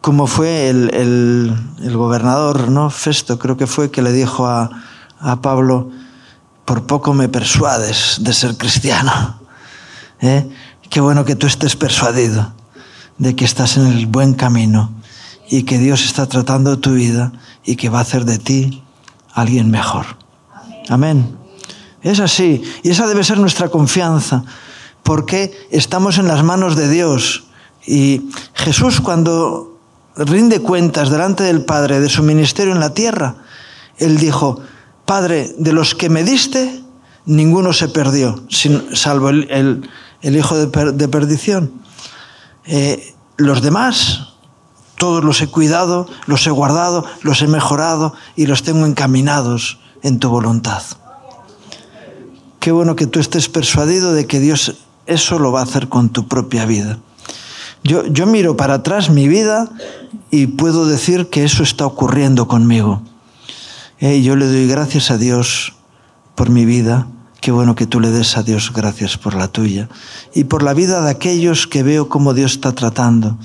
como 0.00 0.26
fue 0.26 0.68
el, 0.70 1.56
gobernador, 1.92 2.68
¿no? 2.68 2.90
Festo, 2.90 3.38
creo 3.38 3.56
que 3.56 3.66
fue, 3.66 3.90
que 3.90 4.02
le 4.02 4.12
dijo 4.12 4.46
a, 4.46 4.70
Pablo, 5.42 5.90
por 6.64 6.86
poco 6.86 7.12
me 7.12 7.28
persuades 7.28 8.16
de 8.20 8.32
ser 8.32 8.56
cristiano. 8.56 9.40
¿Eh? 10.20 10.48
Qué 10.88 11.00
bueno 11.00 11.24
que 11.24 11.36
tú 11.36 11.46
estés 11.46 11.76
persuadido 11.76 12.52
de 13.18 13.36
que 13.36 13.44
estás 13.44 13.76
en 13.76 13.86
el 13.86 14.06
buen 14.06 14.34
camino 14.34 14.92
y 15.48 15.64
que 15.64 15.78
Dios 15.78 16.04
está 16.04 16.26
tratando 16.26 16.78
tu 16.78 16.94
vida 16.94 17.32
y 17.64 17.76
que 17.76 17.88
va 17.88 17.98
a 17.98 18.02
hacer 18.02 18.24
de 18.24 18.38
ti 18.38 18.82
alguien 19.32 19.70
mejor. 19.70 20.06
Amén. 20.88 21.36
Es 22.02 22.20
así. 22.20 22.62
Y 22.82 22.90
esa 22.90 23.06
debe 23.06 23.24
ser 23.24 23.38
nuestra 23.38 23.68
confianza, 23.68 24.44
porque 25.02 25.52
estamos 25.70 26.18
en 26.18 26.28
las 26.28 26.42
manos 26.42 26.76
de 26.76 26.88
Dios. 26.88 27.44
Y 27.86 28.30
Jesús 28.54 29.00
cuando 29.00 29.78
rinde 30.16 30.60
cuentas 30.60 31.10
delante 31.10 31.44
del 31.44 31.64
Padre 31.64 32.00
de 32.00 32.08
su 32.08 32.22
ministerio 32.22 32.72
en 32.72 32.80
la 32.80 32.94
tierra, 32.94 33.36
él 33.98 34.18
dijo, 34.18 34.60
Padre, 35.04 35.54
de 35.58 35.72
los 35.72 35.94
que 35.94 36.08
me 36.08 36.24
diste, 36.24 36.82
ninguno 37.26 37.72
se 37.72 37.88
perdió, 37.88 38.42
salvo 38.92 39.30
el, 39.30 39.88
hijo 40.22 40.56
de, 40.56 41.08
perdición. 41.08 41.72
Eh, 42.64 43.14
los 43.36 43.62
demás, 43.62 44.29
todos 45.00 45.24
los 45.24 45.40
he 45.40 45.46
cuidado, 45.46 46.06
los 46.26 46.46
he 46.46 46.50
guardado, 46.50 47.06
los 47.22 47.40
he 47.40 47.46
mejorado 47.46 48.12
y 48.36 48.44
los 48.44 48.62
tengo 48.62 48.84
encaminados 48.84 49.78
en 50.02 50.18
tu 50.18 50.28
voluntad. 50.28 50.82
Qué 52.60 52.70
bueno 52.70 52.96
que 52.96 53.06
tú 53.06 53.18
estés 53.18 53.48
persuadido 53.48 54.12
de 54.12 54.26
que 54.26 54.40
Dios 54.40 54.76
eso 55.06 55.38
lo 55.38 55.52
va 55.52 55.60
a 55.60 55.62
hacer 55.62 55.88
con 55.88 56.10
tu 56.10 56.28
propia 56.28 56.66
vida. 56.66 56.98
Yo, 57.82 58.06
yo 58.08 58.26
miro 58.26 58.58
para 58.58 58.74
atrás 58.74 59.08
mi 59.08 59.26
vida 59.26 59.70
y 60.30 60.48
puedo 60.48 60.84
decir 60.84 61.30
que 61.30 61.44
eso 61.44 61.62
está 61.62 61.86
ocurriendo 61.86 62.46
conmigo. 62.46 63.00
Eh, 64.00 64.20
yo 64.20 64.36
le 64.36 64.46
doy 64.48 64.68
gracias 64.68 65.10
a 65.10 65.16
Dios 65.16 65.72
por 66.34 66.50
mi 66.50 66.66
vida. 66.66 67.06
Qué 67.40 67.52
bueno 67.52 67.74
que 67.74 67.86
tú 67.86 68.00
le 68.00 68.10
des 68.10 68.36
a 68.36 68.42
Dios 68.42 68.70
gracias 68.74 69.16
por 69.16 69.32
la 69.34 69.48
tuya. 69.48 69.88
Y 70.34 70.44
por 70.44 70.62
la 70.62 70.74
vida 70.74 71.00
de 71.00 71.10
aquellos 71.10 71.66
que 71.66 71.82
veo 71.82 72.10
cómo 72.10 72.34
Dios 72.34 72.52
está 72.52 72.72
tratando, 72.72 73.38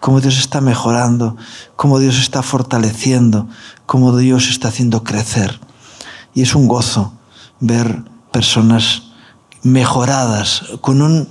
cómo 0.00 0.20
Dios 0.20 0.38
está 0.38 0.60
mejorando, 0.60 1.36
cómo 1.76 1.98
Dios 1.98 2.18
está 2.18 2.42
fortaleciendo, 2.42 3.48
cómo 3.86 4.16
Dios 4.16 4.48
está 4.48 4.68
haciendo 4.68 5.04
crecer. 5.04 5.60
Y 6.34 6.42
es 6.42 6.54
un 6.54 6.68
gozo 6.68 7.12
ver 7.60 8.02
personas 8.32 9.04
mejoradas, 9.62 10.64
con 10.80 11.02
un 11.02 11.28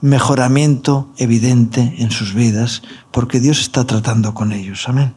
mejoramiento 0.00 1.08
evidente 1.16 1.94
en 1.98 2.10
sus 2.10 2.34
vidas, 2.34 2.82
porque 3.10 3.40
Dios 3.40 3.60
está 3.60 3.84
tratando 3.84 4.34
con 4.34 4.52
ellos. 4.52 4.88
Amén. 4.88 5.14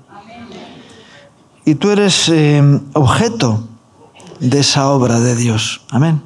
Y 1.65 1.75
tú 1.75 1.91
eres 1.91 2.27
eh, 2.29 2.61
objeto 2.93 3.67
de 4.39 4.59
esa 4.59 4.89
obra 4.89 5.19
de 5.19 5.35
Dios. 5.35 5.81
Amén. 5.89 6.21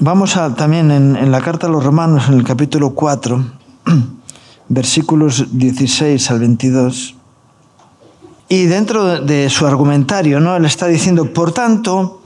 Vamos 0.00 0.36
a, 0.36 0.54
también 0.54 0.90
en, 0.90 1.16
en 1.16 1.30
la 1.30 1.40
carta 1.40 1.66
a 1.66 1.70
los 1.70 1.82
romanos, 1.82 2.28
en 2.28 2.34
el 2.34 2.44
capítulo 2.44 2.90
4, 2.94 3.44
versículos 4.68 5.46
16 5.52 6.30
al 6.30 6.38
22. 6.40 7.16
Y 8.48 8.64
dentro 8.64 9.20
de 9.20 9.48
su 9.50 9.66
argumentario, 9.66 10.40
¿no? 10.40 10.56
Él 10.56 10.64
está 10.64 10.86
diciendo, 10.86 11.32
por 11.32 11.52
tanto, 11.52 12.22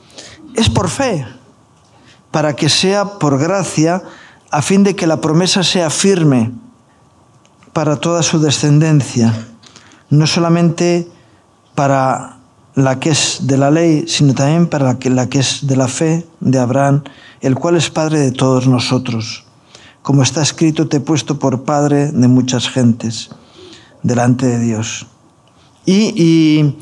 es 0.54 0.68
por 0.68 0.88
fe, 0.88 1.26
para 2.30 2.54
que 2.54 2.68
sea 2.68 3.18
por 3.18 3.38
gracia 3.38 4.02
a 4.50 4.62
fin 4.62 4.82
de 4.82 4.96
que 4.96 5.06
la 5.06 5.20
promesa 5.20 5.62
sea 5.62 5.90
firme 5.90 6.52
para 7.72 7.96
toda 7.96 8.22
su 8.22 8.40
descendencia, 8.40 9.32
no 10.10 10.26
solamente 10.26 11.08
para 11.74 12.38
la 12.74 12.98
que 13.00 13.10
es 13.10 13.40
de 13.42 13.58
la 13.58 13.70
ley, 13.70 14.04
sino 14.06 14.34
también 14.34 14.66
para 14.66 14.84
la 14.84 14.98
que, 14.98 15.10
la 15.10 15.28
que 15.28 15.40
es 15.40 15.66
de 15.66 15.76
la 15.76 15.88
fe 15.88 16.26
de 16.40 16.58
Abraham, 16.58 17.02
el 17.40 17.54
cual 17.54 17.76
es 17.76 17.90
Padre 17.90 18.20
de 18.20 18.32
todos 18.32 18.66
nosotros. 18.66 19.47
Como 20.02 20.22
está 20.22 20.42
escrito, 20.42 20.88
te 20.88 20.98
he 20.98 21.00
puesto 21.00 21.38
por 21.38 21.64
Padre 21.64 22.12
de 22.12 22.28
muchas 22.28 22.68
gentes 22.68 23.30
delante 24.02 24.46
de 24.46 24.58
Dios. 24.58 25.06
Y, 25.84 26.76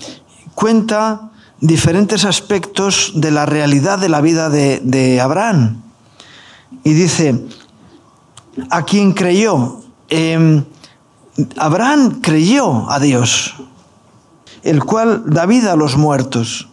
cuenta 0.54 1.30
diferentes 1.60 2.24
aspectos 2.24 3.12
de 3.14 3.30
la 3.30 3.46
realidad 3.46 3.98
de 3.98 4.08
la 4.08 4.20
vida 4.20 4.50
de, 4.50 5.20
Abraham. 5.20 5.82
Y 6.82 6.92
dice, 6.92 7.44
a 8.70 8.84
quien 8.84 9.12
creyó. 9.12 9.80
Eh, 10.08 10.64
Abraham 11.58 12.20
creyó 12.22 12.90
a 12.90 12.98
Dios, 12.98 13.54
el 14.62 14.82
cual 14.82 15.24
da 15.26 15.46
vida 15.46 15.72
a 15.72 15.76
los 15.76 15.96
muertos. 15.96 16.68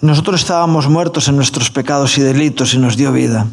Nosotros 0.00 0.40
estábamos 0.40 0.88
muertos 0.88 1.28
en 1.28 1.36
nuestros 1.36 1.70
pecados 1.70 2.18
y 2.18 2.22
delitos 2.22 2.74
y 2.74 2.78
nos 2.78 2.96
dio 2.96 3.12
vida. 3.12 3.46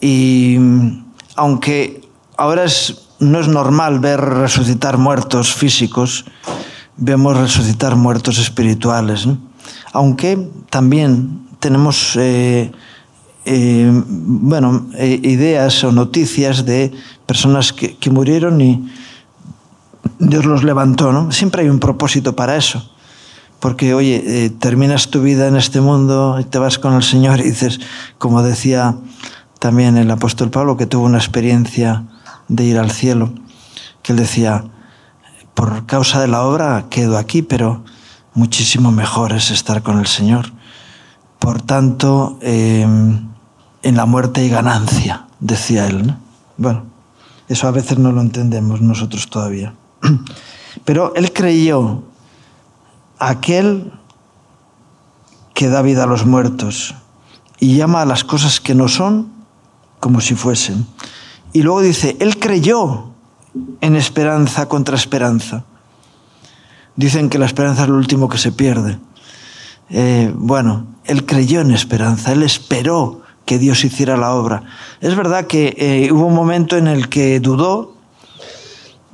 Y 0.00 0.58
aunque 1.34 2.02
ahora 2.36 2.64
es, 2.64 3.08
no 3.18 3.40
es 3.40 3.48
normal 3.48 4.00
ver 4.00 4.20
resucitar 4.20 4.98
muertos 4.98 5.54
físicos, 5.54 6.24
vemos 6.96 7.36
resucitar 7.36 7.96
muertos 7.96 8.38
espirituales. 8.38 9.26
¿no? 9.26 9.38
Aunque 9.92 10.48
también 10.70 11.46
tenemos 11.60 12.16
eh, 12.16 12.72
eh, 13.44 13.90
bueno, 14.04 14.88
eh, 14.94 15.20
ideas 15.22 15.84
o 15.84 15.92
noticias 15.92 16.64
de 16.64 16.92
personas 17.26 17.72
que, 17.72 17.96
que, 17.96 18.10
murieron 18.10 18.60
y 18.60 18.90
Dios 20.18 20.44
los 20.44 20.64
levantó. 20.64 21.12
¿no? 21.12 21.32
Siempre 21.32 21.62
hay 21.62 21.68
un 21.68 21.78
propósito 21.78 22.34
para 22.34 22.56
eso. 22.56 22.90
Porque, 23.60 23.94
oye, 23.94 24.22
eh, 24.26 24.50
terminas 24.50 25.08
tu 25.08 25.22
vida 25.22 25.48
en 25.48 25.56
este 25.56 25.80
mundo 25.80 26.38
y 26.40 26.44
te 26.44 26.58
vas 26.58 26.78
con 26.78 26.94
el 26.94 27.02
Señor 27.02 27.40
y 27.40 27.44
dices, 27.44 27.80
como 28.18 28.42
decía 28.42 28.96
también 29.58 29.96
el 29.96 30.10
apóstol 30.10 30.50
Pablo, 30.50 30.76
que 30.76 30.86
tuvo 30.86 31.06
una 31.06 31.18
experiencia 31.18 32.04
de 32.48 32.64
ir 32.64 32.78
al 32.78 32.90
cielo, 32.90 33.32
que 34.02 34.12
él 34.12 34.18
decía, 34.18 34.64
por 35.54 35.86
causa 35.86 36.20
de 36.20 36.28
la 36.28 36.42
obra 36.42 36.86
quedo 36.90 37.16
aquí, 37.18 37.42
pero 37.42 37.82
muchísimo 38.34 38.92
mejor 38.92 39.32
es 39.32 39.50
estar 39.50 39.82
con 39.82 39.98
el 39.98 40.06
Señor. 40.06 40.52
Por 41.38 41.62
tanto, 41.62 42.38
eh, 42.42 42.86
en 43.82 43.96
la 43.96 44.06
muerte 44.06 44.42
hay 44.42 44.48
ganancia, 44.48 45.26
decía 45.40 45.86
él. 45.86 46.06
¿no? 46.06 46.18
Bueno, 46.56 46.84
eso 47.48 47.68
a 47.68 47.70
veces 47.70 47.98
no 47.98 48.12
lo 48.12 48.20
entendemos 48.20 48.80
nosotros 48.80 49.28
todavía. 49.30 49.74
Pero 50.84 51.14
él 51.14 51.32
creyó 51.32 52.02
aquel 53.18 53.92
que 55.54 55.68
da 55.68 55.80
vida 55.82 56.04
a 56.04 56.06
los 56.06 56.26
muertos 56.26 56.94
y 57.58 57.76
llama 57.76 58.02
a 58.02 58.06
las 58.06 58.24
cosas 58.24 58.60
que 58.60 58.74
no 58.74 58.88
son 58.88 59.35
como 60.00 60.20
si 60.20 60.34
fuesen. 60.34 60.86
Y 61.52 61.62
luego 61.62 61.80
dice, 61.80 62.16
él 62.20 62.38
creyó 62.38 63.10
en 63.80 63.96
esperanza 63.96 64.68
contra 64.68 64.96
esperanza. 64.96 65.64
Dicen 66.96 67.28
que 67.28 67.38
la 67.38 67.46
esperanza 67.46 67.82
es 67.82 67.88
lo 67.88 67.96
último 67.96 68.28
que 68.28 68.38
se 68.38 68.52
pierde. 68.52 68.98
Eh, 69.90 70.32
bueno, 70.34 70.86
él 71.04 71.24
creyó 71.26 71.60
en 71.60 71.70
esperanza, 71.70 72.32
él 72.32 72.42
esperó 72.42 73.22
que 73.44 73.58
Dios 73.58 73.84
hiciera 73.84 74.16
la 74.16 74.34
obra. 74.34 74.64
Es 75.00 75.14
verdad 75.14 75.46
que 75.46 75.74
eh, 75.78 76.10
hubo 76.12 76.26
un 76.26 76.34
momento 76.34 76.76
en 76.76 76.88
el 76.88 77.08
que 77.08 77.38
dudó 77.40 77.94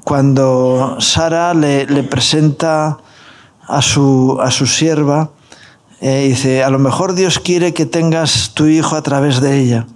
cuando 0.05 0.97
Sara 0.99 1.55
le, 1.55 1.87
presenta 2.05 2.99
a 3.69 3.83
su, 3.83 4.39
a 4.41 4.51
su 4.51 4.67
sierva, 4.67 5.31
eh, 6.01 6.27
dice, 6.29 6.65
a 6.65 6.71
lo 6.71 6.79
mejor 6.79 7.15
Dios 7.15 7.39
quiere 7.39 7.73
que 7.73 7.87
tengas 7.87 8.53
tu 8.55 8.67
hijo 8.67 8.97
a 8.97 9.03
través 9.03 9.41
de 9.41 9.61
ella. 9.61 9.87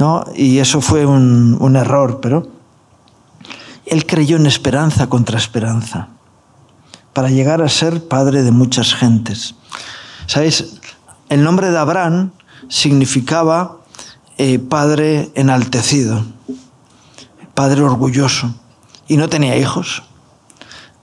¿No? 0.00 0.24
Y 0.34 0.58
eso 0.58 0.80
fue 0.80 1.04
un, 1.04 1.58
un 1.60 1.76
error, 1.76 2.20
pero 2.20 2.48
él 3.84 4.06
creyó 4.06 4.36
en 4.36 4.46
esperanza 4.46 5.08
contra 5.08 5.36
esperanza, 5.36 6.08
para 7.12 7.28
llegar 7.28 7.60
a 7.60 7.68
ser 7.68 8.08
padre 8.08 8.42
de 8.42 8.50
muchas 8.50 8.94
gentes. 8.94 9.54
¿Sabéis? 10.26 10.80
El 11.28 11.44
nombre 11.44 11.70
de 11.70 11.78
Abraham 11.78 12.30
significaba 12.68 13.76
eh, 14.38 14.58
padre 14.58 15.32
enaltecido, 15.34 16.24
padre 17.52 17.82
orgulloso, 17.82 18.54
y 19.06 19.18
no 19.18 19.28
tenía 19.28 19.58
hijos. 19.58 20.02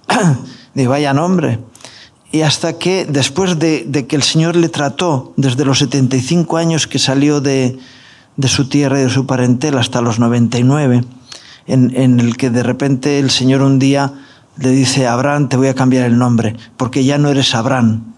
de 0.73 0.87
vaya 0.87 1.13
nombre. 1.13 1.59
Y 2.31 2.41
hasta 2.41 2.79
que 2.79 3.05
después 3.05 3.59
de, 3.59 3.85
de, 3.87 4.07
que 4.07 4.15
el 4.15 4.23
Señor 4.23 4.55
le 4.55 4.69
trató 4.69 5.33
desde 5.37 5.65
los 5.65 5.77
75 5.77 6.57
años 6.57 6.87
que 6.87 6.97
salió 6.97 7.41
de, 7.41 7.77
de 8.37 8.47
su 8.47 8.69
tierra 8.69 8.99
y 8.99 9.03
de 9.03 9.09
su 9.09 9.25
parentela 9.25 9.81
hasta 9.81 10.01
los 10.01 10.19
99, 10.19 11.03
en, 11.65 11.93
en, 11.95 12.19
el 12.19 12.37
que 12.37 12.49
de 12.49 12.63
repente 12.63 13.19
el 13.19 13.29
Señor 13.29 13.61
un 13.61 13.79
día 13.79 14.13
le 14.57 14.69
dice, 14.69 15.07
Abraham, 15.07 15.49
te 15.49 15.57
voy 15.57 15.67
a 15.67 15.75
cambiar 15.75 16.05
el 16.05 16.17
nombre, 16.17 16.55
porque 16.77 17.03
ya 17.03 17.17
no 17.17 17.29
eres 17.29 17.53
Abraham, 17.55 18.13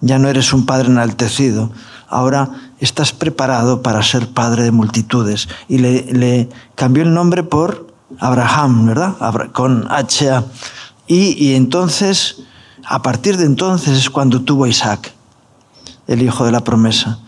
ya 0.00 0.18
no 0.18 0.28
eres 0.28 0.52
un 0.52 0.66
padre 0.66 0.88
enaltecido, 0.88 1.72
ahora 2.08 2.50
estás 2.78 3.12
preparado 3.12 3.80
para 3.80 4.02
ser 4.02 4.28
padre 4.28 4.64
de 4.64 4.70
multitudes. 4.70 5.48
Y 5.68 5.78
le, 5.78 6.12
le 6.12 6.48
cambió 6.74 7.02
el 7.02 7.14
nombre 7.14 7.42
por 7.42 7.86
Abraham, 8.18 8.86
¿verdad? 8.86 9.16
Con 9.52 9.86
H. 9.90 10.42
Y, 11.06 11.44
y 11.44 11.54
entonces, 11.54 12.42
a 12.84 13.02
partir 13.02 13.36
de 13.36 13.46
entonces 13.46 13.96
es 13.96 14.10
cuando 14.10 14.42
tuvo 14.42 14.66
Isaac, 14.66 15.12
el 16.06 16.22
hijo 16.22 16.44
de 16.44 16.52
la 16.52 16.60
promesa. 16.60 17.20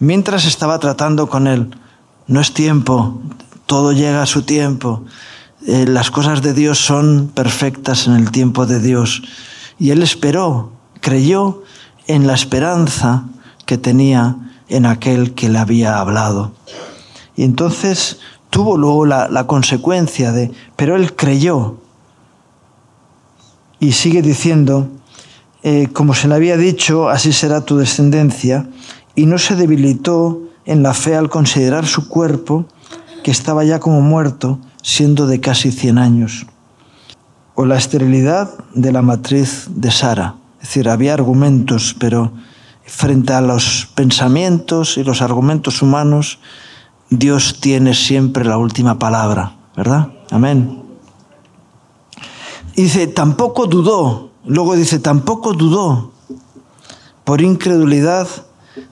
Mientras 0.00 0.46
estaba 0.46 0.78
tratando 0.78 1.28
con 1.28 1.46
él, 1.46 1.76
no 2.26 2.40
es 2.40 2.54
tiempo, 2.54 3.20
todo 3.66 3.92
llega 3.92 4.22
a 4.22 4.26
su 4.26 4.42
tiempo. 4.42 5.04
Eh, 5.66 5.84
las 5.86 6.10
cosas 6.10 6.40
de 6.40 6.54
Dios 6.54 6.78
son 6.78 7.30
perfectas 7.34 8.06
en 8.06 8.14
el 8.14 8.30
tiempo 8.30 8.64
de 8.64 8.80
Dios. 8.80 9.22
Y 9.78 9.90
él 9.90 10.02
esperó, 10.02 10.72
creyó 11.02 11.64
en 12.06 12.26
la 12.26 12.32
esperanza 12.32 13.24
que 13.66 13.76
tenía 13.76 14.36
en 14.70 14.86
aquel 14.86 15.34
que 15.34 15.50
le 15.50 15.58
había 15.58 15.98
hablado. 15.98 16.52
Y 17.36 17.44
entonces 17.44 18.20
tuvo 18.48 18.78
luego 18.78 19.04
la, 19.04 19.28
la 19.28 19.46
consecuencia 19.46 20.32
de, 20.32 20.50
pero 20.76 20.96
él 20.96 21.14
creyó. 21.14 21.76
Y 23.78 23.92
sigue 23.92 24.22
diciendo, 24.22 24.88
eh, 25.62 25.88
como 25.92 26.14
se 26.14 26.26
le 26.26 26.36
había 26.36 26.56
dicho, 26.56 27.10
así 27.10 27.34
será 27.34 27.66
tu 27.66 27.76
descendencia, 27.76 28.66
y 29.14 29.26
no 29.26 29.38
se 29.38 29.56
debilitó 29.56 30.42
en 30.64 30.82
la 30.82 30.94
fe 30.94 31.16
al 31.16 31.28
considerar 31.28 31.86
su 31.86 32.08
cuerpo, 32.08 32.66
que 33.22 33.30
estaba 33.30 33.64
ya 33.64 33.80
como 33.80 34.00
muerto, 34.00 34.58
siendo 34.82 35.26
de 35.26 35.40
casi 35.40 35.72
100 35.72 35.98
años. 35.98 36.46
O 37.54 37.66
la 37.66 37.76
esterilidad 37.76 38.50
de 38.74 38.92
la 38.92 39.02
matriz 39.02 39.68
de 39.74 39.90
Sara. 39.90 40.36
Es 40.60 40.68
decir, 40.68 40.88
había 40.88 41.14
argumentos, 41.14 41.94
pero 41.98 42.32
frente 42.84 43.32
a 43.32 43.40
los 43.40 43.88
pensamientos 43.94 44.96
y 44.96 45.04
los 45.04 45.22
argumentos 45.22 45.82
humanos, 45.82 46.38
Dios 47.08 47.58
tiene 47.60 47.94
siempre 47.94 48.44
la 48.44 48.56
última 48.56 48.98
palabra, 48.98 49.56
¿verdad? 49.76 50.12
Amén. 50.30 50.82
Dice, 52.76 53.06
tampoco 53.08 53.66
dudó, 53.66 54.30
luego 54.46 54.76
dice, 54.76 54.98
tampoco 55.00 55.52
dudó 55.52 56.12
por 57.24 57.42
incredulidad 57.42 58.28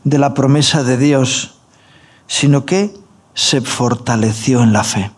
de 0.04 0.18
la 0.18 0.34
promesa 0.34 0.82
de 0.82 0.96
Dios, 0.96 1.54
sino 2.26 2.64
que 2.64 2.94
se 3.34 3.60
fortaleció 3.60 4.62
en 4.62 4.72
la 4.72 4.84
fe. 4.84 5.10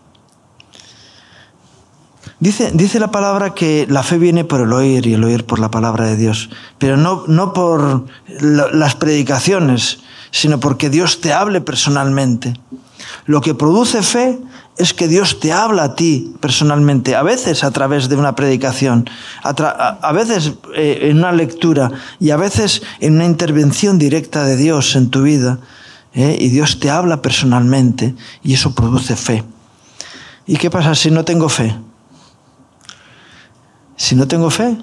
Dice, 2.39 2.71
dice, 2.73 2.99
la 2.99 3.11
palabra 3.11 3.53
que 3.53 3.85
la 3.87 4.01
fe 4.01 4.17
viene 4.17 4.43
por 4.45 4.61
el 4.61 4.73
oír 4.73 5.05
y 5.05 5.13
el 5.13 5.23
oír 5.23 5.45
por 5.45 5.59
la 5.59 5.69
palabra 5.69 6.05
de 6.05 6.17
Dios, 6.17 6.49
pero 6.79 6.97
no, 6.97 7.23
no 7.27 7.53
por 7.53 8.05
las 8.27 8.95
predicaciones, 8.95 9.99
sino 10.31 10.59
porque 10.59 10.89
Dios 10.89 11.21
te 11.21 11.33
hable 11.33 11.61
personalmente. 11.61 12.55
Lo 13.25 13.41
que 13.41 13.53
produce 13.53 14.01
fe 14.03 14.39
es 14.77 14.93
que 14.93 15.07
Dios 15.07 15.39
te 15.39 15.51
habla 15.51 15.83
a 15.83 15.95
ti 15.95 16.33
personalmente, 16.39 17.15
a 17.15 17.23
veces 17.23 17.63
a 17.63 17.71
través 17.71 18.09
de 18.09 18.15
una 18.15 18.35
predicación, 18.35 19.09
a, 19.43 20.11
veces 20.11 20.53
eh, 20.75 21.09
en 21.09 21.17
una 21.17 21.31
lectura 21.31 21.91
y 22.19 22.31
a 22.31 22.37
veces 22.37 22.81
en 22.99 23.15
una 23.15 23.25
intervención 23.25 23.99
directa 23.99 24.43
de 24.43 24.57
Dios 24.57 24.95
en 24.95 25.09
tu 25.09 25.23
vida. 25.23 25.59
¿eh? 26.13 26.37
Y 26.39 26.49
Dios 26.49 26.79
te 26.79 26.89
habla 26.89 27.21
personalmente 27.21 28.15
y 28.43 28.53
eso 28.53 28.73
produce 28.73 29.15
fe. 29.15 29.43
¿Y 30.47 30.57
qué 30.57 30.69
pasa 30.69 30.95
si 30.95 31.11
no 31.11 31.23
tengo 31.23 31.49
fe? 31.49 31.75
Si 33.95 34.15
no 34.15 34.27
tengo 34.27 34.49
fe, 34.49 34.77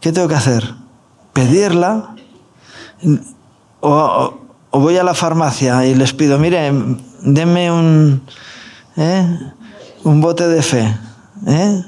¿qué 0.00 0.12
tengo 0.12 0.28
que 0.28 0.34
hacer? 0.34 0.74
Pedirla 1.32 2.14
o, 3.80 4.41
o, 4.72 4.80
voy 4.80 4.96
a 4.96 5.04
la 5.04 5.14
farmacia 5.14 5.86
y 5.86 5.94
les 5.94 6.12
pido, 6.12 6.38
mire, 6.38 6.72
denme 7.20 7.70
un, 7.70 8.22
¿eh? 8.96 9.38
un 10.04 10.20
bote 10.20 10.48
de 10.48 10.62
fe. 10.62 10.96
¿eh? 11.46 11.84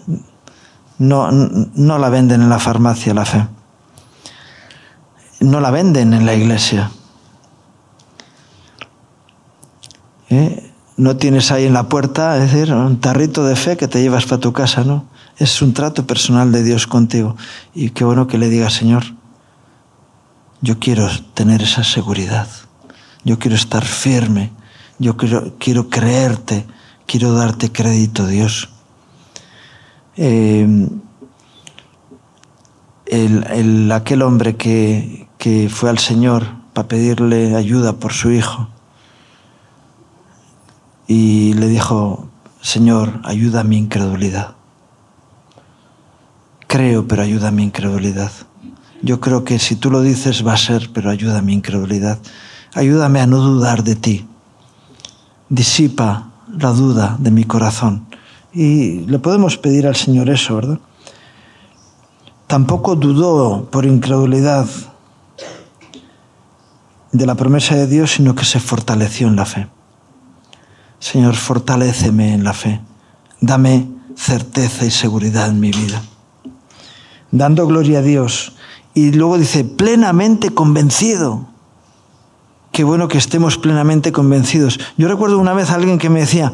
No, 0.99 1.31
no 1.31 1.99
la 1.99 2.09
venden 2.09 2.42
en 2.42 2.49
la 2.49 2.59
farmacia 2.59 3.14
la 3.14 3.25
fe. 3.25 3.47
No 5.40 5.61
la 5.61 5.70
venden 5.70 6.14
en 6.14 6.25
la 6.25 6.35
iglesia. 6.35 6.90
¿Eh? 10.31 10.73
No 10.97 11.16
tienes 11.16 11.51
ahí 11.51 11.66
en 11.66 11.73
la 11.73 11.88
puerta, 11.88 12.37
es 12.37 12.53
decir, 12.53 12.73
un 12.73 13.01
tarrito 13.01 13.44
de 13.44 13.57
fe 13.57 13.77
que 13.77 13.88
te 13.88 14.01
llevas 14.01 14.27
para 14.27 14.40
tu 14.40 14.53
casa, 14.53 14.85
¿no? 14.85 15.05
Es 15.38 15.61
un 15.61 15.75
trato 15.75 16.07
personal 16.07 16.53
de 16.53 16.62
Dios 16.62 16.87
contigo. 16.87 17.37
Y 17.75 17.90
qué 17.90 18.05
bueno 18.05 18.29
que 18.29 18.38
le 18.38 18.49
digas, 18.49 18.75
Señor, 18.75 19.03
yo 20.61 20.79
quiero 20.79 21.09
tener 21.35 21.62
esa 21.62 21.83
seguridad. 21.83 22.47
Yo 23.25 23.39
quiero 23.39 23.57
estar 23.57 23.85
firme 23.85 24.53
Yo 24.99 25.17
quiero, 25.17 25.55
quiero 25.59 25.89
creerte, 25.89 26.67
quiero 27.07 27.33
darte 27.33 27.73
crédito, 27.73 28.27
Dios. 28.27 28.69
Eh, 30.17 30.89
el, 33.07 33.93
aquel 33.93 34.23
hombre 34.23 34.57
que, 34.57 35.29
que 35.39 35.69
fue 35.69 35.91
al 35.91 35.99
Señor 35.99 36.47
para 36.73 36.89
pedirle 36.89 37.57
ayuda 37.57 37.95
por 37.95 38.13
su 38.13 38.31
hijo 38.31 38.69
y 41.07 41.55
le 41.55 41.69
dijo, 41.69 42.29
Señor, 42.61 43.21
ayuda 43.25 43.61
a 43.61 43.65
mi 43.65 43.77
incredulidad. 43.77 44.55
Creo, 46.67 47.07
pero 47.07 47.23
ayuda 47.23 47.49
a 47.49 47.53
mi 47.53 47.63
incredulidad. 47.63 48.33
Yo 49.03 49.21
creo 49.21 49.45
que 49.45 49.59
si 49.59 49.77
tú 49.77 49.91
lo 49.91 50.01
dices 50.01 50.47
va 50.47 50.55
a 50.55 50.57
ser, 50.57 50.91
pero 50.93 51.11
ayuda 51.11 51.39
a 51.39 51.43
mi 51.43 51.53
incredulidad. 51.53 52.19
Ayúdame 52.75 53.21
a 53.21 53.27
no 53.27 53.39
dudar 53.39 53.85
de 53.85 53.95
ti. 53.95 54.27
Disipa 55.49 56.31
la 56.59 56.71
duda 56.71 57.17
de 57.21 57.31
mi 57.31 57.45
corazón. 57.45 58.07
Y 58.53 59.01
le 59.07 59.19
podemos 59.19 59.57
pedir 59.59 59.87
al 59.87 59.97
Señor 59.97 60.29
eso, 60.29 60.57
¿verdad? 60.57 60.79
Tampoco 62.47 62.97
dudó 62.97 63.69
por 63.71 63.85
incredulidad 63.85 64.67
de 67.13 67.27
la 67.27 67.37
promesa 67.37 67.77
de 67.77 67.87
Dios, 67.87 68.13
sino 68.13 68.35
que 68.35 68.45
se 68.45 68.61
fortaleció 68.61 69.29
en 69.29 69.37
la 69.37 69.47
fe. 69.47 69.69
Señor, 70.99 71.35
fortaléceme 71.35 72.35
en 72.35 72.45
la 72.45 72.53
fe. 72.53 72.81
Dame 73.41 73.89
certeza 74.17 74.85
y 74.85 74.91
seguridad 74.91 75.49
en 75.49 75.61
mi 75.61 75.71
vida. 75.71 76.03
Dando 77.31 77.67
gloria 77.67 78.01
a 78.01 78.03
Dios. 78.03 78.55
Y 78.95 79.13
luego 79.13 79.39
dice, 79.39 79.65
plenamente 79.65 80.51
convencido. 80.51 81.54
Qué 82.75 82.85
bueno 82.85 83.09
que 83.09 83.17
estemos 83.17 83.57
plenamente 83.57 84.13
convencidos. 84.13 84.79
Yo 84.99 85.09
recuerdo 85.09 85.39
una 85.39 85.55
vez 85.55 85.71
a 85.71 85.77
alguien 85.77 85.99
que 85.99 86.11
me 86.11 86.21
decía, 86.21 86.53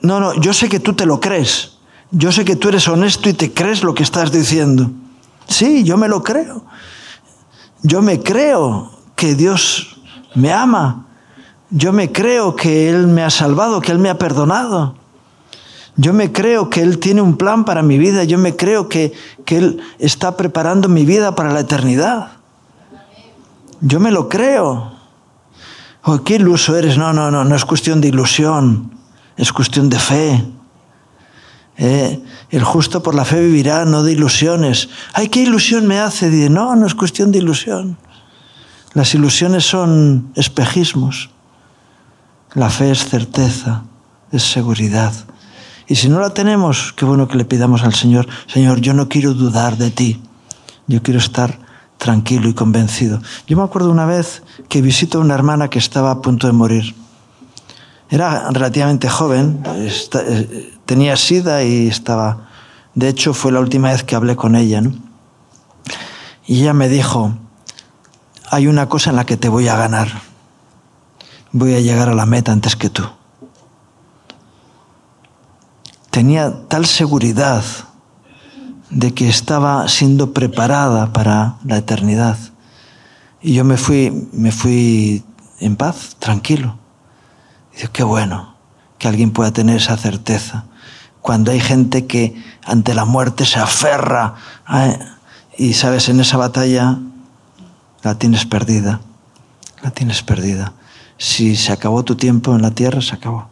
no, 0.00 0.20
no, 0.20 0.34
yo 0.34 0.52
sé 0.52 0.68
que 0.68 0.78
tú 0.78 0.92
te 0.92 1.06
lo 1.06 1.18
crees. 1.18 1.78
Yo 2.12 2.30
sé 2.30 2.44
que 2.44 2.54
tú 2.54 2.68
eres 2.68 2.86
honesto 2.86 3.28
y 3.28 3.32
te 3.32 3.52
crees 3.52 3.82
lo 3.82 3.94
que 3.94 4.04
estás 4.04 4.30
diciendo. 4.30 4.92
Sí, 5.48 5.82
yo 5.82 5.96
me 5.96 6.06
lo 6.06 6.22
creo. 6.22 6.64
Yo 7.82 8.00
me 8.00 8.20
creo 8.20 8.92
que 9.16 9.34
Dios 9.34 9.96
me 10.36 10.52
ama 10.52 11.06
yo 11.70 11.92
me 11.92 12.12
creo 12.12 12.54
que 12.54 12.88
Él 12.88 13.06
me 13.06 13.22
ha 13.22 13.30
salvado, 13.30 13.80
que 13.80 13.90
Él 13.90 13.98
me 13.98 14.08
ha 14.08 14.18
perdonado. 14.18 14.94
Yo 15.96 16.12
me 16.12 16.30
creo 16.30 16.70
que 16.70 16.82
Él 16.82 16.98
tiene 16.98 17.22
un 17.22 17.36
plan 17.36 17.64
para 17.64 17.82
mi 17.82 17.98
vida. 17.98 18.24
Yo 18.24 18.38
me 18.38 18.54
creo 18.54 18.88
que, 18.88 19.12
que 19.44 19.56
Él 19.58 19.80
está 19.98 20.36
preparando 20.36 20.88
mi 20.88 21.04
vida 21.04 21.34
para 21.34 21.52
la 21.52 21.60
eternidad. 21.60 22.28
Yo 23.80 23.98
me 23.98 24.12
lo 24.12 24.28
creo. 24.28 24.92
Oh, 26.08 26.22
qué 26.22 26.36
iluso 26.36 26.76
eres. 26.76 26.96
No, 26.96 27.12
no, 27.12 27.32
no, 27.32 27.42
no 27.42 27.56
es 27.56 27.64
cuestión 27.64 28.00
de 28.00 28.06
ilusión. 28.06 28.92
Es 29.36 29.52
cuestión 29.52 29.88
de 29.88 29.98
fe. 29.98 30.44
Eh, 31.78 32.22
el 32.50 32.62
justo 32.62 33.02
por 33.02 33.16
la 33.16 33.24
fe 33.24 33.40
vivirá, 33.40 33.84
no 33.84 34.04
de 34.04 34.12
ilusiones. 34.12 34.88
Ay, 35.14 35.28
qué 35.28 35.42
ilusión 35.42 35.88
me 35.88 35.98
hace. 35.98 36.30
Dice, 36.30 36.48
no, 36.48 36.76
no 36.76 36.86
es 36.86 36.94
cuestión 36.94 37.32
de 37.32 37.38
ilusión. 37.38 37.98
Las 38.94 39.14
ilusiones 39.14 39.64
son 39.64 40.30
espejismos. 40.36 41.30
La 42.54 42.70
fe 42.70 42.92
es 42.92 43.04
certeza, 43.04 43.82
es 44.30 44.44
seguridad. 44.44 45.12
Y 45.88 45.96
si 45.96 46.08
no 46.08 46.20
la 46.20 46.30
tenemos, 46.30 46.92
qué 46.92 47.04
bueno 47.04 47.26
que 47.26 47.36
le 47.36 47.44
pidamos 47.44 47.82
al 47.82 47.94
Señor, 47.94 48.28
Señor, 48.46 48.80
yo 48.80 48.94
no 48.94 49.08
quiero 49.08 49.34
dudar 49.34 49.76
de 49.76 49.90
ti, 49.90 50.22
yo 50.86 51.02
quiero 51.02 51.18
estar 51.18 51.65
tranquilo 51.98 52.48
y 52.48 52.54
convencido. 52.54 53.20
Yo 53.46 53.56
me 53.56 53.62
acuerdo 53.62 53.90
una 53.90 54.06
vez 54.06 54.42
que 54.68 54.82
visito 54.82 55.18
a 55.18 55.20
una 55.20 55.34
hermana 55.34 55.68
que 55.68 55.78
estaba 55.78 56.10
a 56.10 56.20
punto 56.20 56.46
de 56.46 56.52
morir. 56.52 56.94
Era 58.08 58.50
relativamente 58.50 59.08
joven, 59.08 59.62
eh, 59.66 60.78
tenía 60.84 61.16
sida 61.16 61.62
y 61.64 61.88
estaba... 61.88 62.48
De 62.94 63.08
hecho, 63.08 63.34
fue 63.34 63.52
la 63.52 63.60
última 63.60 63.90
vez 63.90 64.04
que 64.04 64.14
hablé 64.14 64.36
con 64.36 64.56
ella. 64.56 64.82
Y 66.46 66.62
ella 66.62 66.72
me 66.72 66.88
dijo, 66.88 67.34
hay 68.50 68.68
una 68.68 68.88
cosa 68.88 69.10
en 69.10 69.16
la 69.16 69.26
que 69.26 69.36
te 69.36 69.48
voy 69.48 69.68
a 69.68 69.76
ganar 69.76 70.08
voy 71.58 71.74
a 71.74 71.80
llegar 71.80 72.08
a 72.08 72.14
la 72.14 72.26
meta 72.26 72.52
antes 72.52 72.76
que 72.76 72.90
tú. 72.90 73.02
Tenía 76.10 76.52
tal 76.68 76.86
seguridad 76.86 77.64
de 78.90 79.14
que 79.14 79.28
estaba 79.28 79.88
siendo 79.88 80.32
preparada 80.32 81.12
para 81.12 81.56
la 81.64 81.78
eternidad. 81.78 82.38
Y 83.42 83.54
yo 83.54 83.64
me 83.64 83.76
fui, 83.76 84.28
me 84.32 84.52
fui 84.52 85.24
en 85.60 85.76
paz, 85.76 86.16
tranquilo. 86.18 86.78
Y 87.80 87.86
qué 87.88 88.02
bueno 88.02 88.54
que 88.98 89.08
alguien 89.08 89.32
pueda 89.32 89.52
tener 89.52 89.76
esa 89.76 89.96
certeza. 89.96 90.64
Cuando 91.20 91.50
hay 91.50 91.60
gente 91.60 92.06
que 92.06 92.40
ante 92.64 92.94
la 92.94 93.04
muerte 93.04 93.44
se 93.44 93.58
aferra 93.58 94.34
y 95.58 95.74
sabes, 95.74 96.08
en 96.08 96.20
esa 96.20 96.36
batalla 96.36 96.98
la 98.02 98.16
tienes 98.16 98.46
perdida, 98.46 99.00
la 99.82 99.90
tienes 99.90 100.22
perdida 100.22 100.72
si 101.18 101.56
se 101.56 101.72
acabó 101.72 102.04
tu 102.04 102.16
tiempo 102.16 102.54
en 102.54 102.62
la 102.62 102.70
tierra, 102.70 103.00
se 103.00 103.14
acabó. 103.14 103.48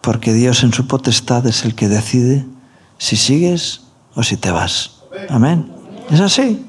Porque 0.00 0.32
Dios 0.32 0.62
en 0.62 0.72
su 0.72 0.86
potestad 0.86 1.46
es 1.46 1.64
el 1.64 1.74
que 1.74 1.88
decide 1.88 2.46
si 2.98 3.16
sigues 3.16 3.82
o 4.14 4.22
si 4.22 4.36
te 4.36 4.50
vas. 4.50 5.02
Amén. 5.30 5.72
Es 6.10 6.20
así. 6.20 6.64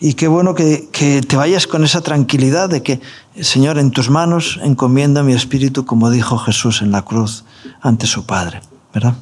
Y 0.00 0.14
qué 0.14 0.26
bueno 0.26 0.54
que, 0.54 0.88
que, 0.90 1.20
te 1.22 1.36
vayas 1.36 1.66
con 1.66 1.84
esa 1.84 2.00
tranquilidad 2.00 2.68
de 2.68 2.82
que, 2.82 3.00
Señor, 3.40 3.78
en 3.78 3.92
tus 3.92 4.10
manos 4.10 4.58
encomienda 4.62 5.22
mi 5.22 5.32
espíritu, 5.32 5.84
como 5.84 6.10
dijo 6.10 6.38
Jesús 6.38 6.82
en 6.82 6.90
la 6.90 7.02
cruz 7.02 7.44
ante 7.80 8.06
su 8.06 8.26
Padre, 8.26 8.62
¿verdad? 8.92 9.14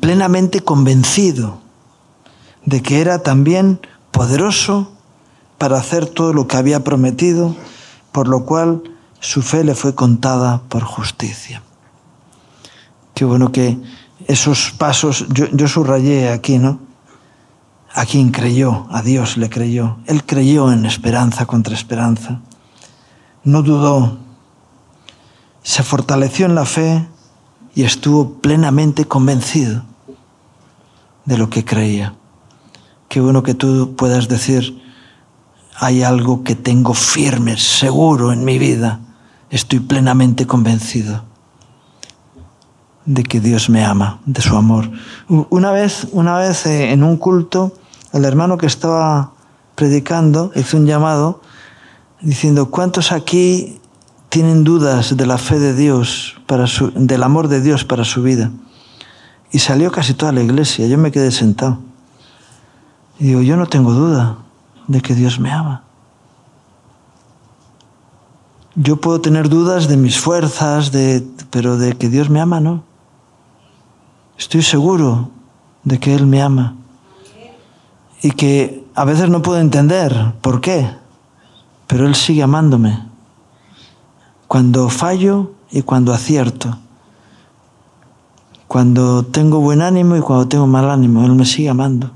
Plenamente 0.00 0.60
convencido 0.60 1.60
de 2.64 2.80
que 2.82 3.00
era 3.00 3.22
también 3.22 3.80
poderoso 4.10 4.92
para 5.58 5.78
hacer 5.78 6.06
todo 6.06 6.32
lo 6.32 6.48
que 6.48 6.56
había 6.56 6.82
prometido, 6.82 7.54
por 8.10 8.28
lo 8.28 8.44
cual 8.44 8.82
su 9.20 9.42
fe 9.42 9.64
le 9.64 9.74
fue 9.74 9.94
contada 9.94 10.62
por 10.68 10.82
justicia. 10.82 11.62
Qué 13.14 13.24
bueno 13.24 13.52
que 13.52 13.78
esos 14.26 14.72
pasos, 14.76 15.26
yo, 15.28 15.68
subrayé 15.68 16.30
aquí, 16.30 16.58
¿no? 16.58 16.80
A 17.94 18.06
quien 18.06 18.30
creyó, 18.30 18.86
a 18.90 19.02
Dios 19.02 19.36
le 19.36 19.50
creyó. 19.50 19.98
Él 20.06 20.24
creyó 20.24 20.72
en 20.72 20.86
esperanza 20.86 21.46
contra 21.46 21.74
esperanza. 21.74 22.40
No 23.44 23.62
dudó. 23.62 24.18
Se 25.62 25.82
fortaleció 25.82 26.46
en 26.46 26.54
la 26.54 26.64
fe 26.64 27.06
y 27.74 27.84
estuvo 27.84 28.40
plenamente 28.40 29.04
convencido 29.04 29.84
de 31.24 31.38
lo 31.38 31.50
que 31.50 31.64
creía. 31.64 32.14
Qué 33.08 33.20
bueno 33.20 33.42
que 33.42 33.54
tú 33.54 33.94
puedas 33.94 34.28
decir, 34.28 34.82
hay 35.76 36.02
algo 36.02 36.44
que 36.44 36.54
tengo 36.54 36.94
firme, 36.94 37.56
seguro 37.58 38.32
en 38.32 38.44
mi 38.44 38.58
vida. 38.58 39.00
Estoy 39.50 39.80
plenamente 39.80 40.46
convencido 40.46 41.31
de 43.04 43.24
que 43.24 43.40
Dios 43.40 43.68
me 43.68 43.84
ama, 43.84 44.20
de 44.26 44.40
su 44.40 44.56
amor. 44.56 44.90
Una 45.28 45.72
vez, 45.72 46.06
una 46.12 46.38
vez 46.38 46.66
eh, 46.66 46.92
en 46.92 47.02
un 47.02 47.16
culto, 47.16 47.72
el 48.12 48.24
hermano 48.24 48.58
que 48.58 48.66
estaba 48.66 49.32
predicando 49.74 50.52
hizo 50.54 50.76
un 50.76 50.86
llamado 50.86 51.40
diciendo, 52.20 52.70
¿cuántos 52.70 53.10
aquí 53.12 53.80
tienen 54.28 54.64
dudas 54.64 55.16
de 55.16 55.26
la 55.26 55.38
fe 55.38 55.58
de 55.58 55.74
Dios, 55.74 56.36
para 56.46 56.66
su, 56.66 56.92
del 56.94 57.22
amor 57.22 57.48
de 57.48 57.60
Dios 57.60 57.84
para 57.84 58.04
su 58.04 58.22
vida? 58.22 58.50
Y 59.50 59.58
salió 59.58 59.90
casi 59.90 60.14
toda 60.14 60.32
la 60.32 60.42
iglesia, 60.42 60.86
yo 60.86 60.96
me 60.98 61.10
quedé 61.10 61.30
sentado. 61.30 61.78
Y 63.18 63.26
digo, 63.26 63.42
yo 63.42 63.56
no 63.56 63.66
tengo 63.66 63.92
duda 63.92 64.38
de 64.86 65.00
que 65.00 65.14
Dios 65.14 65.38
me 65.38 65.50
ama. 65.50 65.82
Yo 68.74 68.96
puedo 68.96 69.20
tener 69.20 69.48
dudas 69.48 69.86
de 69.86 69.98
mis 69.98 70.18
fuerzas, 70.18 70.92
de, 70.92 71.26
pero 71.50 71.76
de 71.76 71.92
que 71.94 72.08
Dios 72.08 72.30
me 72.30 72.40
ama, 72.40 72.60
no. 72.60 72.84
Estoy 74.42 74.62
seguro 74.62 75.30
de 75.84 76.00
que 76.00 76.16
Él 76.16 76.26
me 76.26 76.42
ama. 76.42 76.74
Y 78.22 78.32
que 78.32 78.84
a 78.92 79.04
veces 79.04 79.30
no 79.30 79.40
puedo 79.40 79.60
entender 79.60 80.32
por 80.40 80.60
qué, 80.60 80.90
pero 81.86 82.08
Él 82.08 82.16
sigue 82.16 82.42
amándome. 82.42 83.06
Cuando 84.48 84.88
fallo 84.88 85.52
y 85.70 85.82
cuando 85.82 86.12
acierto. 86.12 86.76
Cuando 88.66 89.24
tengo 89.24 89.60
buen 89.60 89.80
ánimo 89.80 90.16
y 90.16 90.20
cuando 90.20 90.48
tengo 90.48 90.66
mal 90.66 90.90
ánimo, 90.90 91.24
Él 91.24 91.34
me 91.34 91.46
sigue 91.46 91.68
amando. 91.68 92.10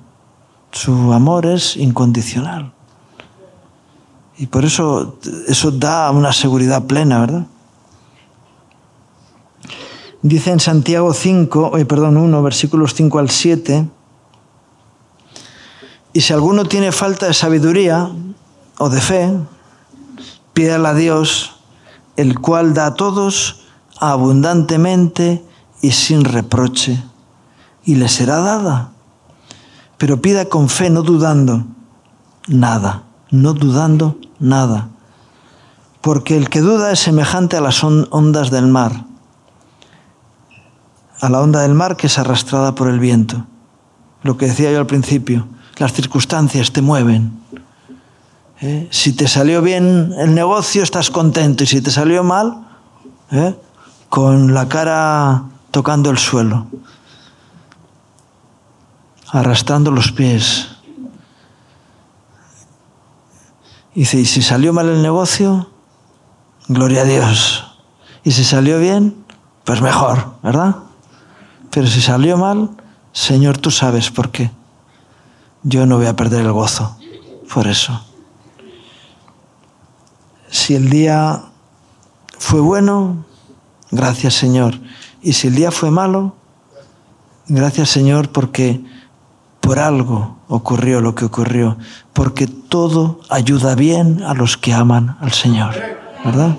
Su 0.72 1.12
amor 1.12 1.46
es 1.46 1.76
incondicional. 1.76 2.72
Y 4.36 4.46
por 4.46 4.64
eso 4.64 5.16
eso 5.46 5.70
da 5.70 6.10
una 6.10 6.32
seguridad 6.32 6.86
plena, 6.86 7.20
¿verdad? 7.20 7.46
Dice 10.26 10.50
en 10.50 10.58
Santiago 10.58 11.14
5, 11.14 11.78
eh, 11.78 11.84
perdón, 11.84 12.16
1, 12.16 12.42
versículos 12.42 12.94
5 12.94 13.20
al 13.20 13.30
7, 13.30 13.88
y 16.12 16.20
si 16.20 16.32
alguno 16.32 16.64
tiene 16.64 16.90
falta 16.90 17.26
de 17.26 17.32
sabiduría 17.32 18.10
o 18.76 18.88
de 18.88 19.00
fe, 19.00 19.32
pídala 20.52 20.88
a 20.88 20.94
Dios 20.94 21.60
el 22.16 22.40
cual 22.40 22.74
da 22.74 22.86
a 22.86 22.94
todos 22.94 23.66
abundantemente 24.00 25.44
y 25.80 25.92
sin 25.92 26.24
reproche, 26.24 27.00
y 27.84 27.94
le 27.94 28.08
será 28.08 28.38
dada. 28.38 28.90
Pero 29.96 30.20
pida 30.20 30.46
con 30.46 30.68
fe, 30.68 30.90
no 30.90 31.02
dudando 31.02 31.66
nada, 32.48 33.04
no 33.30 33.52
dudando 33.52 34.18
nada. 34.40 34.88
Porque 36.00 36.36
el 36.36 36.48
que 36.48 36.62
duda 36.62 36.90
es 36.90 36.98
semejante 36.98 37.56
a 37.56 37.60
las 37.60 37.84
ondas 37.84 38.50
del 38.50 38.66
mar, 38.66 39.06
a 41.20 41.28
la 41.28 41.40
onda 41.40 41.62
del 41.62 41.74
mar 41.74 41.96
que 41.96 42.06
es 42.06 42.18
arrastrada 42.18 42.74
por 42.74 42.88
el 42.88 42.98
viento. 42.98 43.46
Lo 44.22 44.36
que 44.36 44.46
decía 44.46 44.72
yo 44.72 44.78
al 44.78 44.86
principio, 44.86 45.46
las 45.76 45.92
circunstancias 45.92 46.72
te 46.72 46.82
mueven. 46.82 47.40
¿Eh? 48.60 48.88
Si 48.90 49.12
te 49.12 49.28
salió 49.28 49.62
bien 49.62 50.14
el 50.18 50.34
negocio, 50.34 50.82
estás 50.82 51.10
contento, 51.10 51.64
y 51.64 51.66
si 51.66 51.80
te 51.80 51.90
salió 51.90 52.24
mal, 52.24 52.66
¿eh? 53.30 53.54
con 54.08 54.54
la 54.54 54.68
cara 54.68 55.44
tocando 55.70 56.10
el 56.10 56.18
suelo, 56.18 56.66
arrastrando 59.30 59.90
los 59.90 60.12
pies. 60.12 60.68
Y 63.94 64.00
dice, 64.00 64.18
¿y 64.18 64.24
si 64.26 64.42
salió 64.42 64.72
mal 64.72 64.88
el 64.88 65.02
negocio? 65.02 65.70
Gloria 66.68 67.02
a 67.02 67.04
Dios. 67.04 67.78
¿Y 68.24 68.32
si 68.32 68.44
salió 68.44 68.78
bien? 68.78 69.24
Pues 69.64 69.80
mejor, 69.80 70.34
¿verdad? 70.42 70.76
Pero 71.76 71.88
si 71.88 72.00
salió 72.00 72.38
mal, 72.38 72.70
Señor, 73.12 73.58
tú 73.58 73.70
sabes 73.70 74.10
por 74.10 74.30
qué. 74.30 74.50
Yo 75.62 75.84
no 75.84 75.98
voy 75.98 76.06
a 76.06 76.16
perder 76.16 76.46
el 76.46 76.52
gozo 76.52 76.96
por 77.52 77.66
eso. 77.66 78.00
Si 80.48 80.74
el 80.74 80.88
día 80.88 81.42
fue 82.38 82.60
bueno, 82.60 83.26
gracias 83.90 84.32
Señor. 84.32 84.80
Y 85.20 85.34
si 85.34 85.48
el 85.48 85.54
día 85.54 85.70
fue 85.70 85.90
malo, 85.90 86.34
gracias 87.46 87.90
Señor 87.90 88.30
porque 88.30 88.82
por 89.60 89.78
algo 89.78 90.38
ocurrió 90.48 91.02
lo 91.02 91.14
que 91.14 91.26
ocurrió, 91.26 91.76
porque 92.14 92.46
todo 92.46 93.20
ayuda 93.28 93.74
bien 93.74 94.22
a 94.22 94.32
los 94.32 94.56
que 94.56 94.72
aman 94.72 95.18
al 95.20 95.32
Señor, 95.32 95.74
¿verdad? 96.24 96.56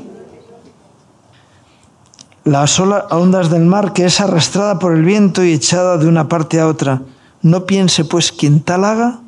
Las 2.47 2.79
ondas 2.79 3.49
del 3.49 3.65
mar 3.65 3.91
que 3.91 4.05
es 4.05 4.21
arrastrada 4.21 4.79
por 4.79 4.95
el 4.95 5.03
viento 5.03 5.43
y 5.43 5.51
echada 5.51 5.97
de 5.97 6.07
una 6.07 6.29
parte 6.29 6.61
a 6.61 6.67
otra. 6.67 7.01
No 7.41 7.65
piense 7.65 8.05
pues 8.05 8.31
quien 8.31 8.61
tal 8.61 8.85
haga 8.85 9.19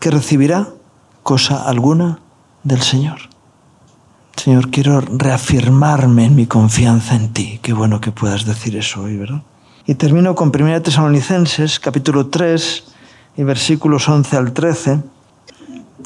que 0.00 0.10
recibirá 0.10 0.68
cosa 1.22 1.68
alguna 1.68 2.20
del 2.62 2.80
Señor. 2.80 3.18
Señor, 4.34 4.70
quiero 4.70 5.02
reafirmarme 5.02 6.24
en 6.24 6.34
mi 6.34 6.46
confianza 6.46 7.16
en 7.16 7.34
ti. 7.34 7.60
Qué 7.60 7.74
bueno 7.74 8.00
que 8.00 8.12
puedas 8.12 8.46
decir 8.46 8.78
eso 8.78 9.02
hoy, 9.02 9.18
¿verdad? 9.18 9.42
Y 9.86 9.96
termino 9.96 10.34
con 10.34 10.50
1 10.58 10.80
Tesalonicenses, 10.80 11.78
capítulo 11.80 12.28
3, 12.28 12.84
y 13.36 13.42
versículos 13.42 14.08
11 14.08 14.36
al 14.38 14.52
13. 14.54 15.02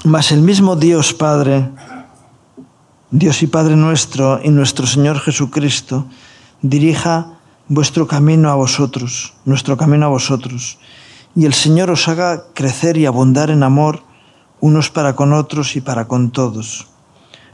Mas 0.02 0.32
el 0.32 0.42
mismo 0.42 0.74
Dios 0.74 1.14
Padre 1.14 1.70
Dios 3.12 3.44
y 3.44 3.46
Padre 3.46 3.76
nuestro 3.76 4.40
y 4.42 4.48
nuestro 4.48 4.84
Señor 4.84 5.20
Jesucristo 5.20 6.06
dirija 6.60 7.38
vuestro 7.68 8.08
camino 8.08 8.50
a 8.50 8.56
vosotros, 8.56 9.34
nuestro 9.44 9.76
camino 9.76 10.06
a 10.06 10.08
vosotros, 10.08 10.78
y 11.36 11.44
el 11.44 11.54
Señor 11.54 11.88
os 11.88 12.08
haga 12.08 12.46
crecer 12.52 12.96
y 12.96 13.06
abundar 13.06 13.50
en 13.50 13.62
amor 13.62 14.02
unos 14.58 14.90
para 14.90 15.14
con 15.14 15.32
otros 15.32 15.76
y 15.76 15.80
para 15.80 16.08
con 16.08 16.32
todos, 16.32 16.88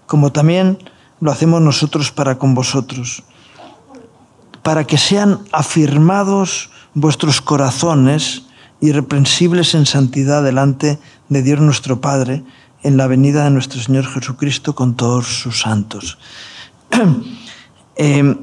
como 0.06 0.32
también 0.32 0.78
lo 1.20 1.30
hacemos 1.30 1.60
nosotros 1.60 2.12
para 2.12 2.38
con 2.38 2.54
vosotros, 2.54 3.22
para 4.62 4.84
que 4.84 4.96
sean 4.96 5.40
afirmados 5.52 6.70
vuestros 6.94 7.42
corazones 7.42 8.44
irreprensibles 8.80 9.74
en 9.74 9.84
santidad 9.84 10.42
delante 10.42 10.98
de 11.28 11.42
Dios 11.42 11.60
nuestro 11.60 12.00
Padre, 12.00 12.42
en 12.82 12.96
la 12.96 13.06
venida 13.06 13.44
de 13.44 13.50
nuestro 13.50 13.80
Señor 13.80 14.06
Jesucristo 14.06 14.74
con 14.74 14.94
todos 14.94 15.40
sus 15.40 15.60
santos. 15.60 16.18
Em, 17.96 18.38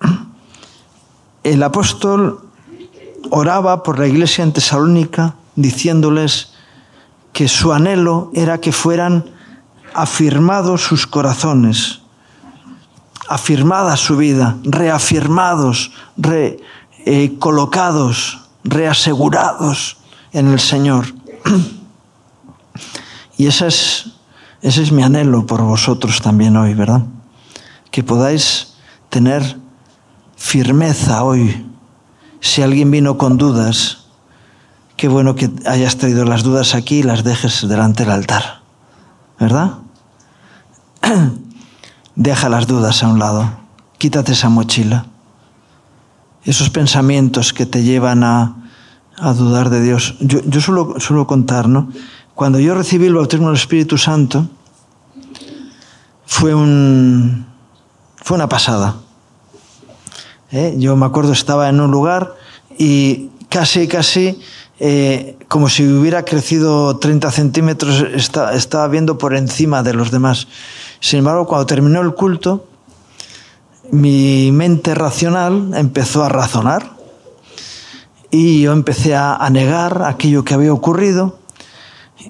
el 1.44 1.62
apóstol 1.62 2.40
oraba 3.30 3.82
por 3.82 3.98
la 3.98 4.06
iglesia 4.06 4.42
en 4.42 4.52
Tesalónica 4.52 5.34
diciéndoles 5.54 6.52
que 7.32 7.48
su 7.48 7.72
anhelo 7.72 8.30
era 8.34 8.58
que 8.58 8.72
fueran 8.72 9.24
afirmados 9.94 10.82
sus 10.82 11.06
corazones, 11.06 12.00
afirmada 13.28 13.96
su 13.96 14.16
vida, 14.16 14.56
reafirmados, 14.64 15.92
recolocados, 17.04 18.34
eh, 18.34 18.38
reasegurados 18.64 19.98
en 20.32 20.48
el 20.48 20.60
Señor. 20.60 21.06
Y 23.40 23.46
ese 23.46 23.68
es, 23.68 24.04
ese 24.60 24.82
es 24.82 24.92
mi 24.92 25.02
anhelo 25.02 25.46
por 25.46 25.62
vosotros 25.62 26.20
también 26.20 26.58
hoy, 26.58 26.74
¿verdad? 26.74 27.04
Que 27.90 28.02
podáis 28.02 28.74
tener 29.08 29.56
firmeza 30.36 31.24
hoy. 31.24 31.66
Si 32.40 32.60
alguien 32.60 32.90
vino 32.90 33.16
con 33.16 33.38
dudas, 33.38 34.08
qué 34.98 35.08
bueno 35.08 35.36
que 35.36 35.50
hayas 35.64 35.96
traído 35.96 36.26
las 36.26 36.42
dudas 36.42 36.74
aquí 36.74 36.96
y 36.96 37.02
las 37.02 37.24
dejes 37.24 37.66
delante 37.66 38.04
del 38.04 38.12
altar, 38.12 38.60
¿verdad? 39.38 39.78
Deja 42.14 42.50
las 42.50 42.66
dudas 42.66 43.02
a 43.02 43.08
un 43.08 43.18
lado, 43.18 43.50
quítate 43.96 44.32
esa 44.32 44.50
mochila, 44.50 45.06
esos 46.44 46.68
pensamientos 46.68 47.54
que 47.54 47.64
te 47.64 47.84
llevan 47.84 48.22
a, 48.22 48.68
a 49.16 49.32
dudar 49.32 49.70
de 49.70 49.80
Dios. 49.80 50.16
Yo, 50.20 50.42
yo 50.44 50.60
suelo, 50.60 51.00
suelo 51.00 51.26
contar, 51.26 51.70
¿no? 51.70 51.88
Cuando 52.34 52.58
yo 52.58 52.74
recibí 52.74 53.06
el 53.06 53.14
bautismo 53.14 53.48
del 53.48 53.56
Espíritu 53.56 53.98
Santo, 53.98 54.48
fue, 56.30 56.54
un, 56.54 57.44
fue 58.16 58.36
una 58.36 58.48
pasada. 58.48 58.96
¿Eh? 60.52 60.74
Yo 60.78 60.96
me 60.96 61.06
acuerdo, 61.06 61.32
estaba 61.32 61.68
en 61.68 61.80
un 61.80 61.90
lugar 61.90 62.34
y 62.78 63.28
casi, 63.48 63.88
casi, 63.88 64.40
eh, 64.78 65.36
como 65.48 65.68
si 65.68 65.86
hubiera 65.86 66.24
crecido 66.24 66.96
30 66.98 67.30
centímetros, 67.30 68.06
estaba 68.54 68.88
viendo 68.88 69.18
por 69.18 69.34
encima 69.34 69.82
de 69.82 69.92
los 69.92 70.10
demás. 70.10 70.46
Sin 71.00 71.18
embargo, 71.18 71.46
cuando 71.46 71.66
terminó 71.66 72.00
el 72.00 72.14
culto, 72.14 72.66
mi 73.90 74.50
mente 74.52 74.94
racional 74.94 75.72
empezó 75.74 76.22
a 76.22 76.28
razonar 76.28 76.92
y 78.30 78.62
yo 78.62 78.72
empecé 78.72 79.16
a 79.16 79.46
negar 79.50 80.04
aquello 80.04 80.44
que 80.44 80.54
había 80.54 80.72
ocurrido 80.72 81.39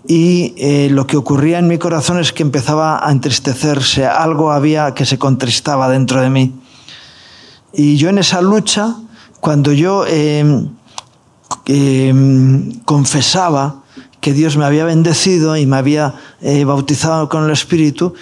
y 0.06 0.54
eh, 0.56 0.88
lo 0.90 1.06
que 1.06 1.16
ocurría 1.16 1.58
en 1.58 1.68
mi 1.68 1.78
corazón 1.78 2.18
es 2.18 2.32
que 2.32 2.42
empezaba 2.42 3.06
a 3.06 3.10
entristecerse, 3.10 4.06
algo 4.06 4.52
había 4.52 4.94
que 4.94 5.04
se 5.04 5.18
contristaba 5.18 5.88
dentro 5.88 6.20
de 6.20 6.30
mí. 6.30 6.54
Y 7.72 7.96
yo 7.96 8.08
en 8.08 8.18
esa 8.18 8.40
lucha, 8.40 8.96
cuando 9.40 9.72
yo 9.72 10.06
em, 10.06 10.68
em, 11.66 12.72
confesaba 12.84 13.82
que 14.20 14.32
Dios 14.32 14.56
me 14.56 14.64
había 14.64 14.84
bendecido 14.84 15.56
y 15.56 15.66
me 15.66 15.76
había 15.76 16.14
eh, 16.40 16.64
bautizado 16.64 17.28
con 17.28 17.44
el 17.44 17.50
Espíritu, 17.50 18.14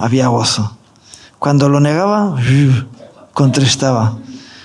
había 0.00 0.28
gozo. 0.28 0.76
Cuando 1.38 1.68
lo 1.68 1.80
negaba, 1.80 2.36
contristaba. 3.32 4.18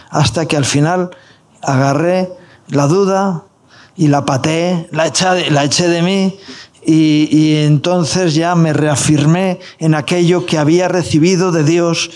Hasta 0.09 0.45
que 0.45 0.57
al 0.57 0.65
final 0.65 1.11
agarré 1.61 2.31
la 2.67 2.87
duda, 2.87 3.43
y 3.97 4.07
la 4.07 4.25
pateé, 4.25 4.87
la 4.91 5.05
eché, 5.07 5.87
de 5.87 6.01
mí 6.01 6.37
y, 6.85 7.55
entonces 7.55 8.35
ya 8.35 8.55
me 8.55 8.73
reafirmé 8.73 9.59
en 9.79 9.95
aquello 9.95 10.45
que 10.45 10.57
había 10.57 10.87
recibido 10.87 11.51
de 11.51 11.63
Dios 11.63 12.11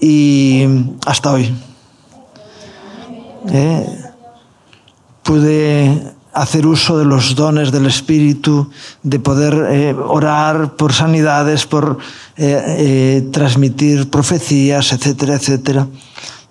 y 0.00 0.64
hasta 1.06 1.32
hoy. 1.32 1.54
¿Eh? 3.52 3.86
Pude 5.22 6.12
hacer 6.32 6.66
uso 6.66 6.98
de 6.98 7.04
los 7.04 7.34
dones 7.34 7.70
del 7.72 7.86
Espíritu, 7.86 8.70
de 9.02 9.18
poder 9.18 9.66
eh, 9.70 9.94
orar 9.94 10.76
por 10.76 10.92
sanidades, 10.92 11.66
por 11.66 11.98
eh, 12.36 13.28
transmitir 13.32 14.10
profecías, 14.10 14.92
etcétera, 14.92 15.34
etcétera. 15.34 15.86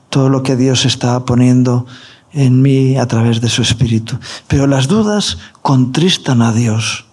Todo 0.09 0.29
lo 0.29 0.43
que 0.43 0.55
Dios 0.55 0.85
está 0.85 1.25
poniendo 1.25 1.85
en 2.33 2.61
mí 2.61 2.97
a 2.97 3.07
través 3.07 3.41
de 3.41 3.49
su 3.49 3.61
espíritu. 3.61 4.17
Pero 4.47 4.67
las 4.67 4.87
dudas 4.87 5.37
contristan 5.61 6.41
a 6.41 6.51
Dios. 6.51 7.05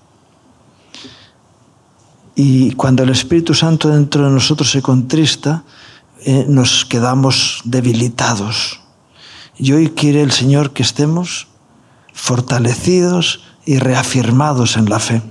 Y 2.34 2.72
cuando 2.72 3.02
el 3.02 3.10
Espíritu 3.10 3.54
Santo 3.54 3.88
dentro 3.88 4.26
de 4.26 4.30
nosotros 4.30 4.70
se 4.70 4.82
contrista, 4.82 5.64
eh, 6.24 6.44
nos 6.48 6.84
quedamos 6.84 7.62
debilitados. 7.64 8.80
Y 9.58 9.72
hoy 9.72 9.88
quiere 9.90 10.22
el 10.22 10.32
Señor 10.32 10.72
que 10.72 10.82
estemos 10.82 11.48
fortalecidos 12.12 13.42
y 13.64 13.78
reafirmados 13.78 14.76
en 14.76 14.88
la 14.88 14.98
fe. 14.98 15.22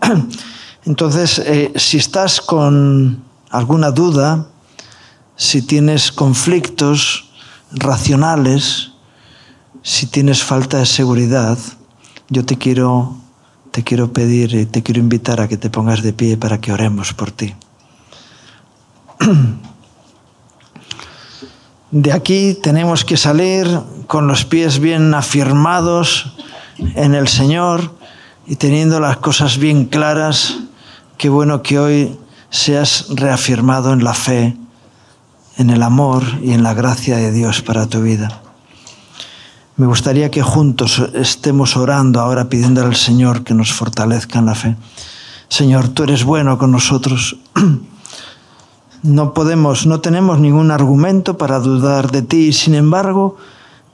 Entonces, 0.86 1.38
eh, 1.40 1.72
si 1.76 1.98
estás 1.98 2.40
con 2.40 3.22
alguna 3.50 3.90
duda, 3.90 4.46
si 5.36 5.60
tienes 5.62 6.12
conflictos 6.12 7.25
racionales, 7.76 8.92
si 9.82 10.06
tienes 10.06 10.42
falta 10.42 10.78
de 10.78 10.86
seguridad, 10.86 11.58
yo 12.28 12.44
te 12.44 12.58
quiero, 12.58 13.16
te 13.70 13.84
quiero 13.84 14.12
pedir 14.12 14.54
y 14.54 14.66
te 14.66 14.82
quiero 14.82 15.00
invitar 15.00 15.40
a 15.40 15.48
que 15.48 15.56
te 15.56 15.70
pongas 15.70 16.02
de 16.02 16.12
pie 16.12 16.36
para 16.36 16.60
que 16.60 16.72
oremos 16.72 17.12
por 17.12 17.30
ti. 17.30 17.54
De 21.92 22.12
aquí 22.12 22.58
tenemos 22.60 23.04
que 23.04 23.16
salir 23.16 23.66
con 24.08 24.26
los 24.26 24.44
pies 24.44 24.80
bien 24.80 25.14
afirmados 25.14 26.34
en 26.78 27.14
el 27.14 27.28
Señor 27.28 27.94
y 28.46 28.56
teniendo 28.56 28.98
las 28.98 29.18
cosas 29.18 29.58
bien 29.58 29.84
claras. 29.86 30.58
Qué 31.16 31.28
bueno 31.28 31.62
que 31.62 31.78
hoy 31.78 32.18
seas 32.50 33.06
reafirmado 33.10 33.92
en 33.92 34.02
la 34.02 34.14
fe, 34.14 34.56
en 35.56 35.70
el 35.70 35.82
amor 35.82 36.22
y 36.42 36.52
en 36.52 36.62
la 36.62 36.74
gracia 36.74 37.16
de 37.16 37.32
Dios 37.32 37.62
para 37.62 37.86
tu 37.86 38.02
vida. 38.02 38.42
Me 39.76 39.86
gustaría 39.86 40.30
que 40.30 40.42
juntos 40.42 41.02
estemos 41.14 41.76
orando 41.76 42.20
ahora 42.20 42.48
pidiendo 42.48 42.82
al 42.82 42.96
Señor 42.96 43.44
que 43.44 43.54
nos 43.54 43.72
fortalezca 43.72 44.38
en 44.38 44.46
la 44.46 44.54
fe. 44.54 44.76
Señor, 45.48 45.88
tú 45.88 46.04
eres 46.04 46.24
bueno 46.24 46.58
con 46.58 46.72
nosotros. 46.72 47.36
No 49.02 49.34
podemos, 49.34 49.86
no 49.86 50.00
tenemos 50.00 50.40
ningún 50.40 50.72
argumento 50.72 51.38
para 51.38 51.60
dudar 51.60 52.10
de 52.10 52.22
ti, 52.22 52.52
sin 52.52 52.74
embargo, 52.74 53.36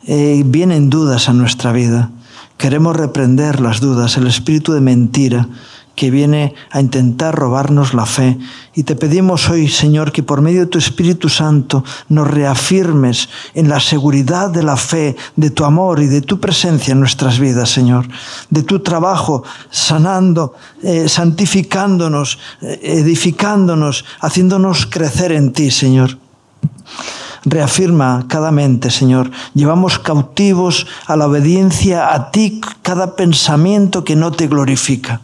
eh, 0.07 0.43
vienen 0.47 0.89
dudas 0.89 1.29
a 1.29 1.35
nuestra 1.35 1.71
vida. 1.71 2.11
Queremos 2.57 2.97
reprender 2.97 3.61
las 3.61 3.81
dudas, 3.81 4.17
el 4.17 4.27
espíritu 4.27 4.73
de 4.73 4.81
mentira 4.81 5.49
que 5.95 6.11
viene 6.11 6.55
a 6.71 6.81
intentar 6.81 7.35
robarnos 7.35 7.95
la 7.95 8.07
fe. 8.07 8.39
Y 8.75 8.85
te 8.85 8.97
pedimos 8.97 9.51
hoy, 9.51 9.69
Señor, 9.69 10.13
que 10.13 10.23
por 10.23 10.41
medio 10.41 10.61
de 10.61 10.67
tu 10.67 10.79
Espíritu 10.79 11.29
Santo 11.29 11.85
nos 12.09 12.29
reafirmes 12.29 13.29
en 13.55 13.69
la 13.69 13.81
seguridad 13.81 14.51
de 14.51 14.63
la 14.63 14.77
fe, 14.77 15.17
de 15.37 15.51
tu 15.51 15.65
amor 15.65 16.01
y 16.01 16.07
de 16.07 16.23
tu 16.23 16.41
presencia 16.41 16.93
en 16.93 17.01
nuestras 17.01 17.39
vidas, 17.39 17.71
Señor. 17.71 18.09
De 18.49 18.63
tu 18.63 18.81
trabajo 18.81 19.45
sanando, 19.71 20.55
eh, 20.83 21.09
santificándonos, 21.09 22.39
eh, 22.63 22.81
edificándonos, 22.83 24.05
haciéndonos 24.21 24.87
crecer 24.87 25.33
en 25.33 25.53
ti, 25.53 25.71
Señor. 25.71 26.19
Reafirma 27.45 28.27
cada 28.29 28.53
mente, 28.53 28.91
Señor. 28.91 29.31
Llevamos 29.55 29.99
cautivos 29.99 30.87
a 31.07 31.17
la 31.17 31.27
obediencia 31.27 32.15
a 32.15 32.31
ti 32.31 32.61
cada 32.83 33.17
pensamiento 33.17 34.05
que 34.05 34.15
no 34.15 34.31
te 34.31 34.47
glorifica. 34.47 35.21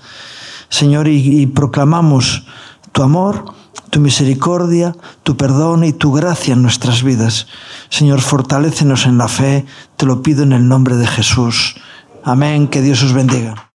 Señor, 0.68 1.08
y, 1.08 1.46
proclamamos 1.46 2.44
tu 2.92 3.02
amor, 3.02 3.54
tu 3.90 4.00
misericordia, 4.00 4.94
tu 5.22 5.36
perdón 5.36 5.84
y 5.84 5.92
tu 5.92 6.12
gracia 6.12 6.54
en 6.54 6.62
nuestras 6.62 7.02
vidas. 7.02 7.46
Señor, 7.88 8.20
fortalécenos 8.20 9.06
en 9.06 9.18
la 9.18 9.28
fe, 9.28 9.64
te 9.96 10.06
lo 10.06 10.22
pido 10.22 10.42
en 10.42 10.52
el 10.52 10.68
nombre 10.68 10.96
de 10.96 11.06
Jesús. 11.06 11.76
Amén, 12.24 12.68
que 12.68 12.82
Dios 12.82 13.02
os 13.02 13.12
bendiga. 13.12 13.66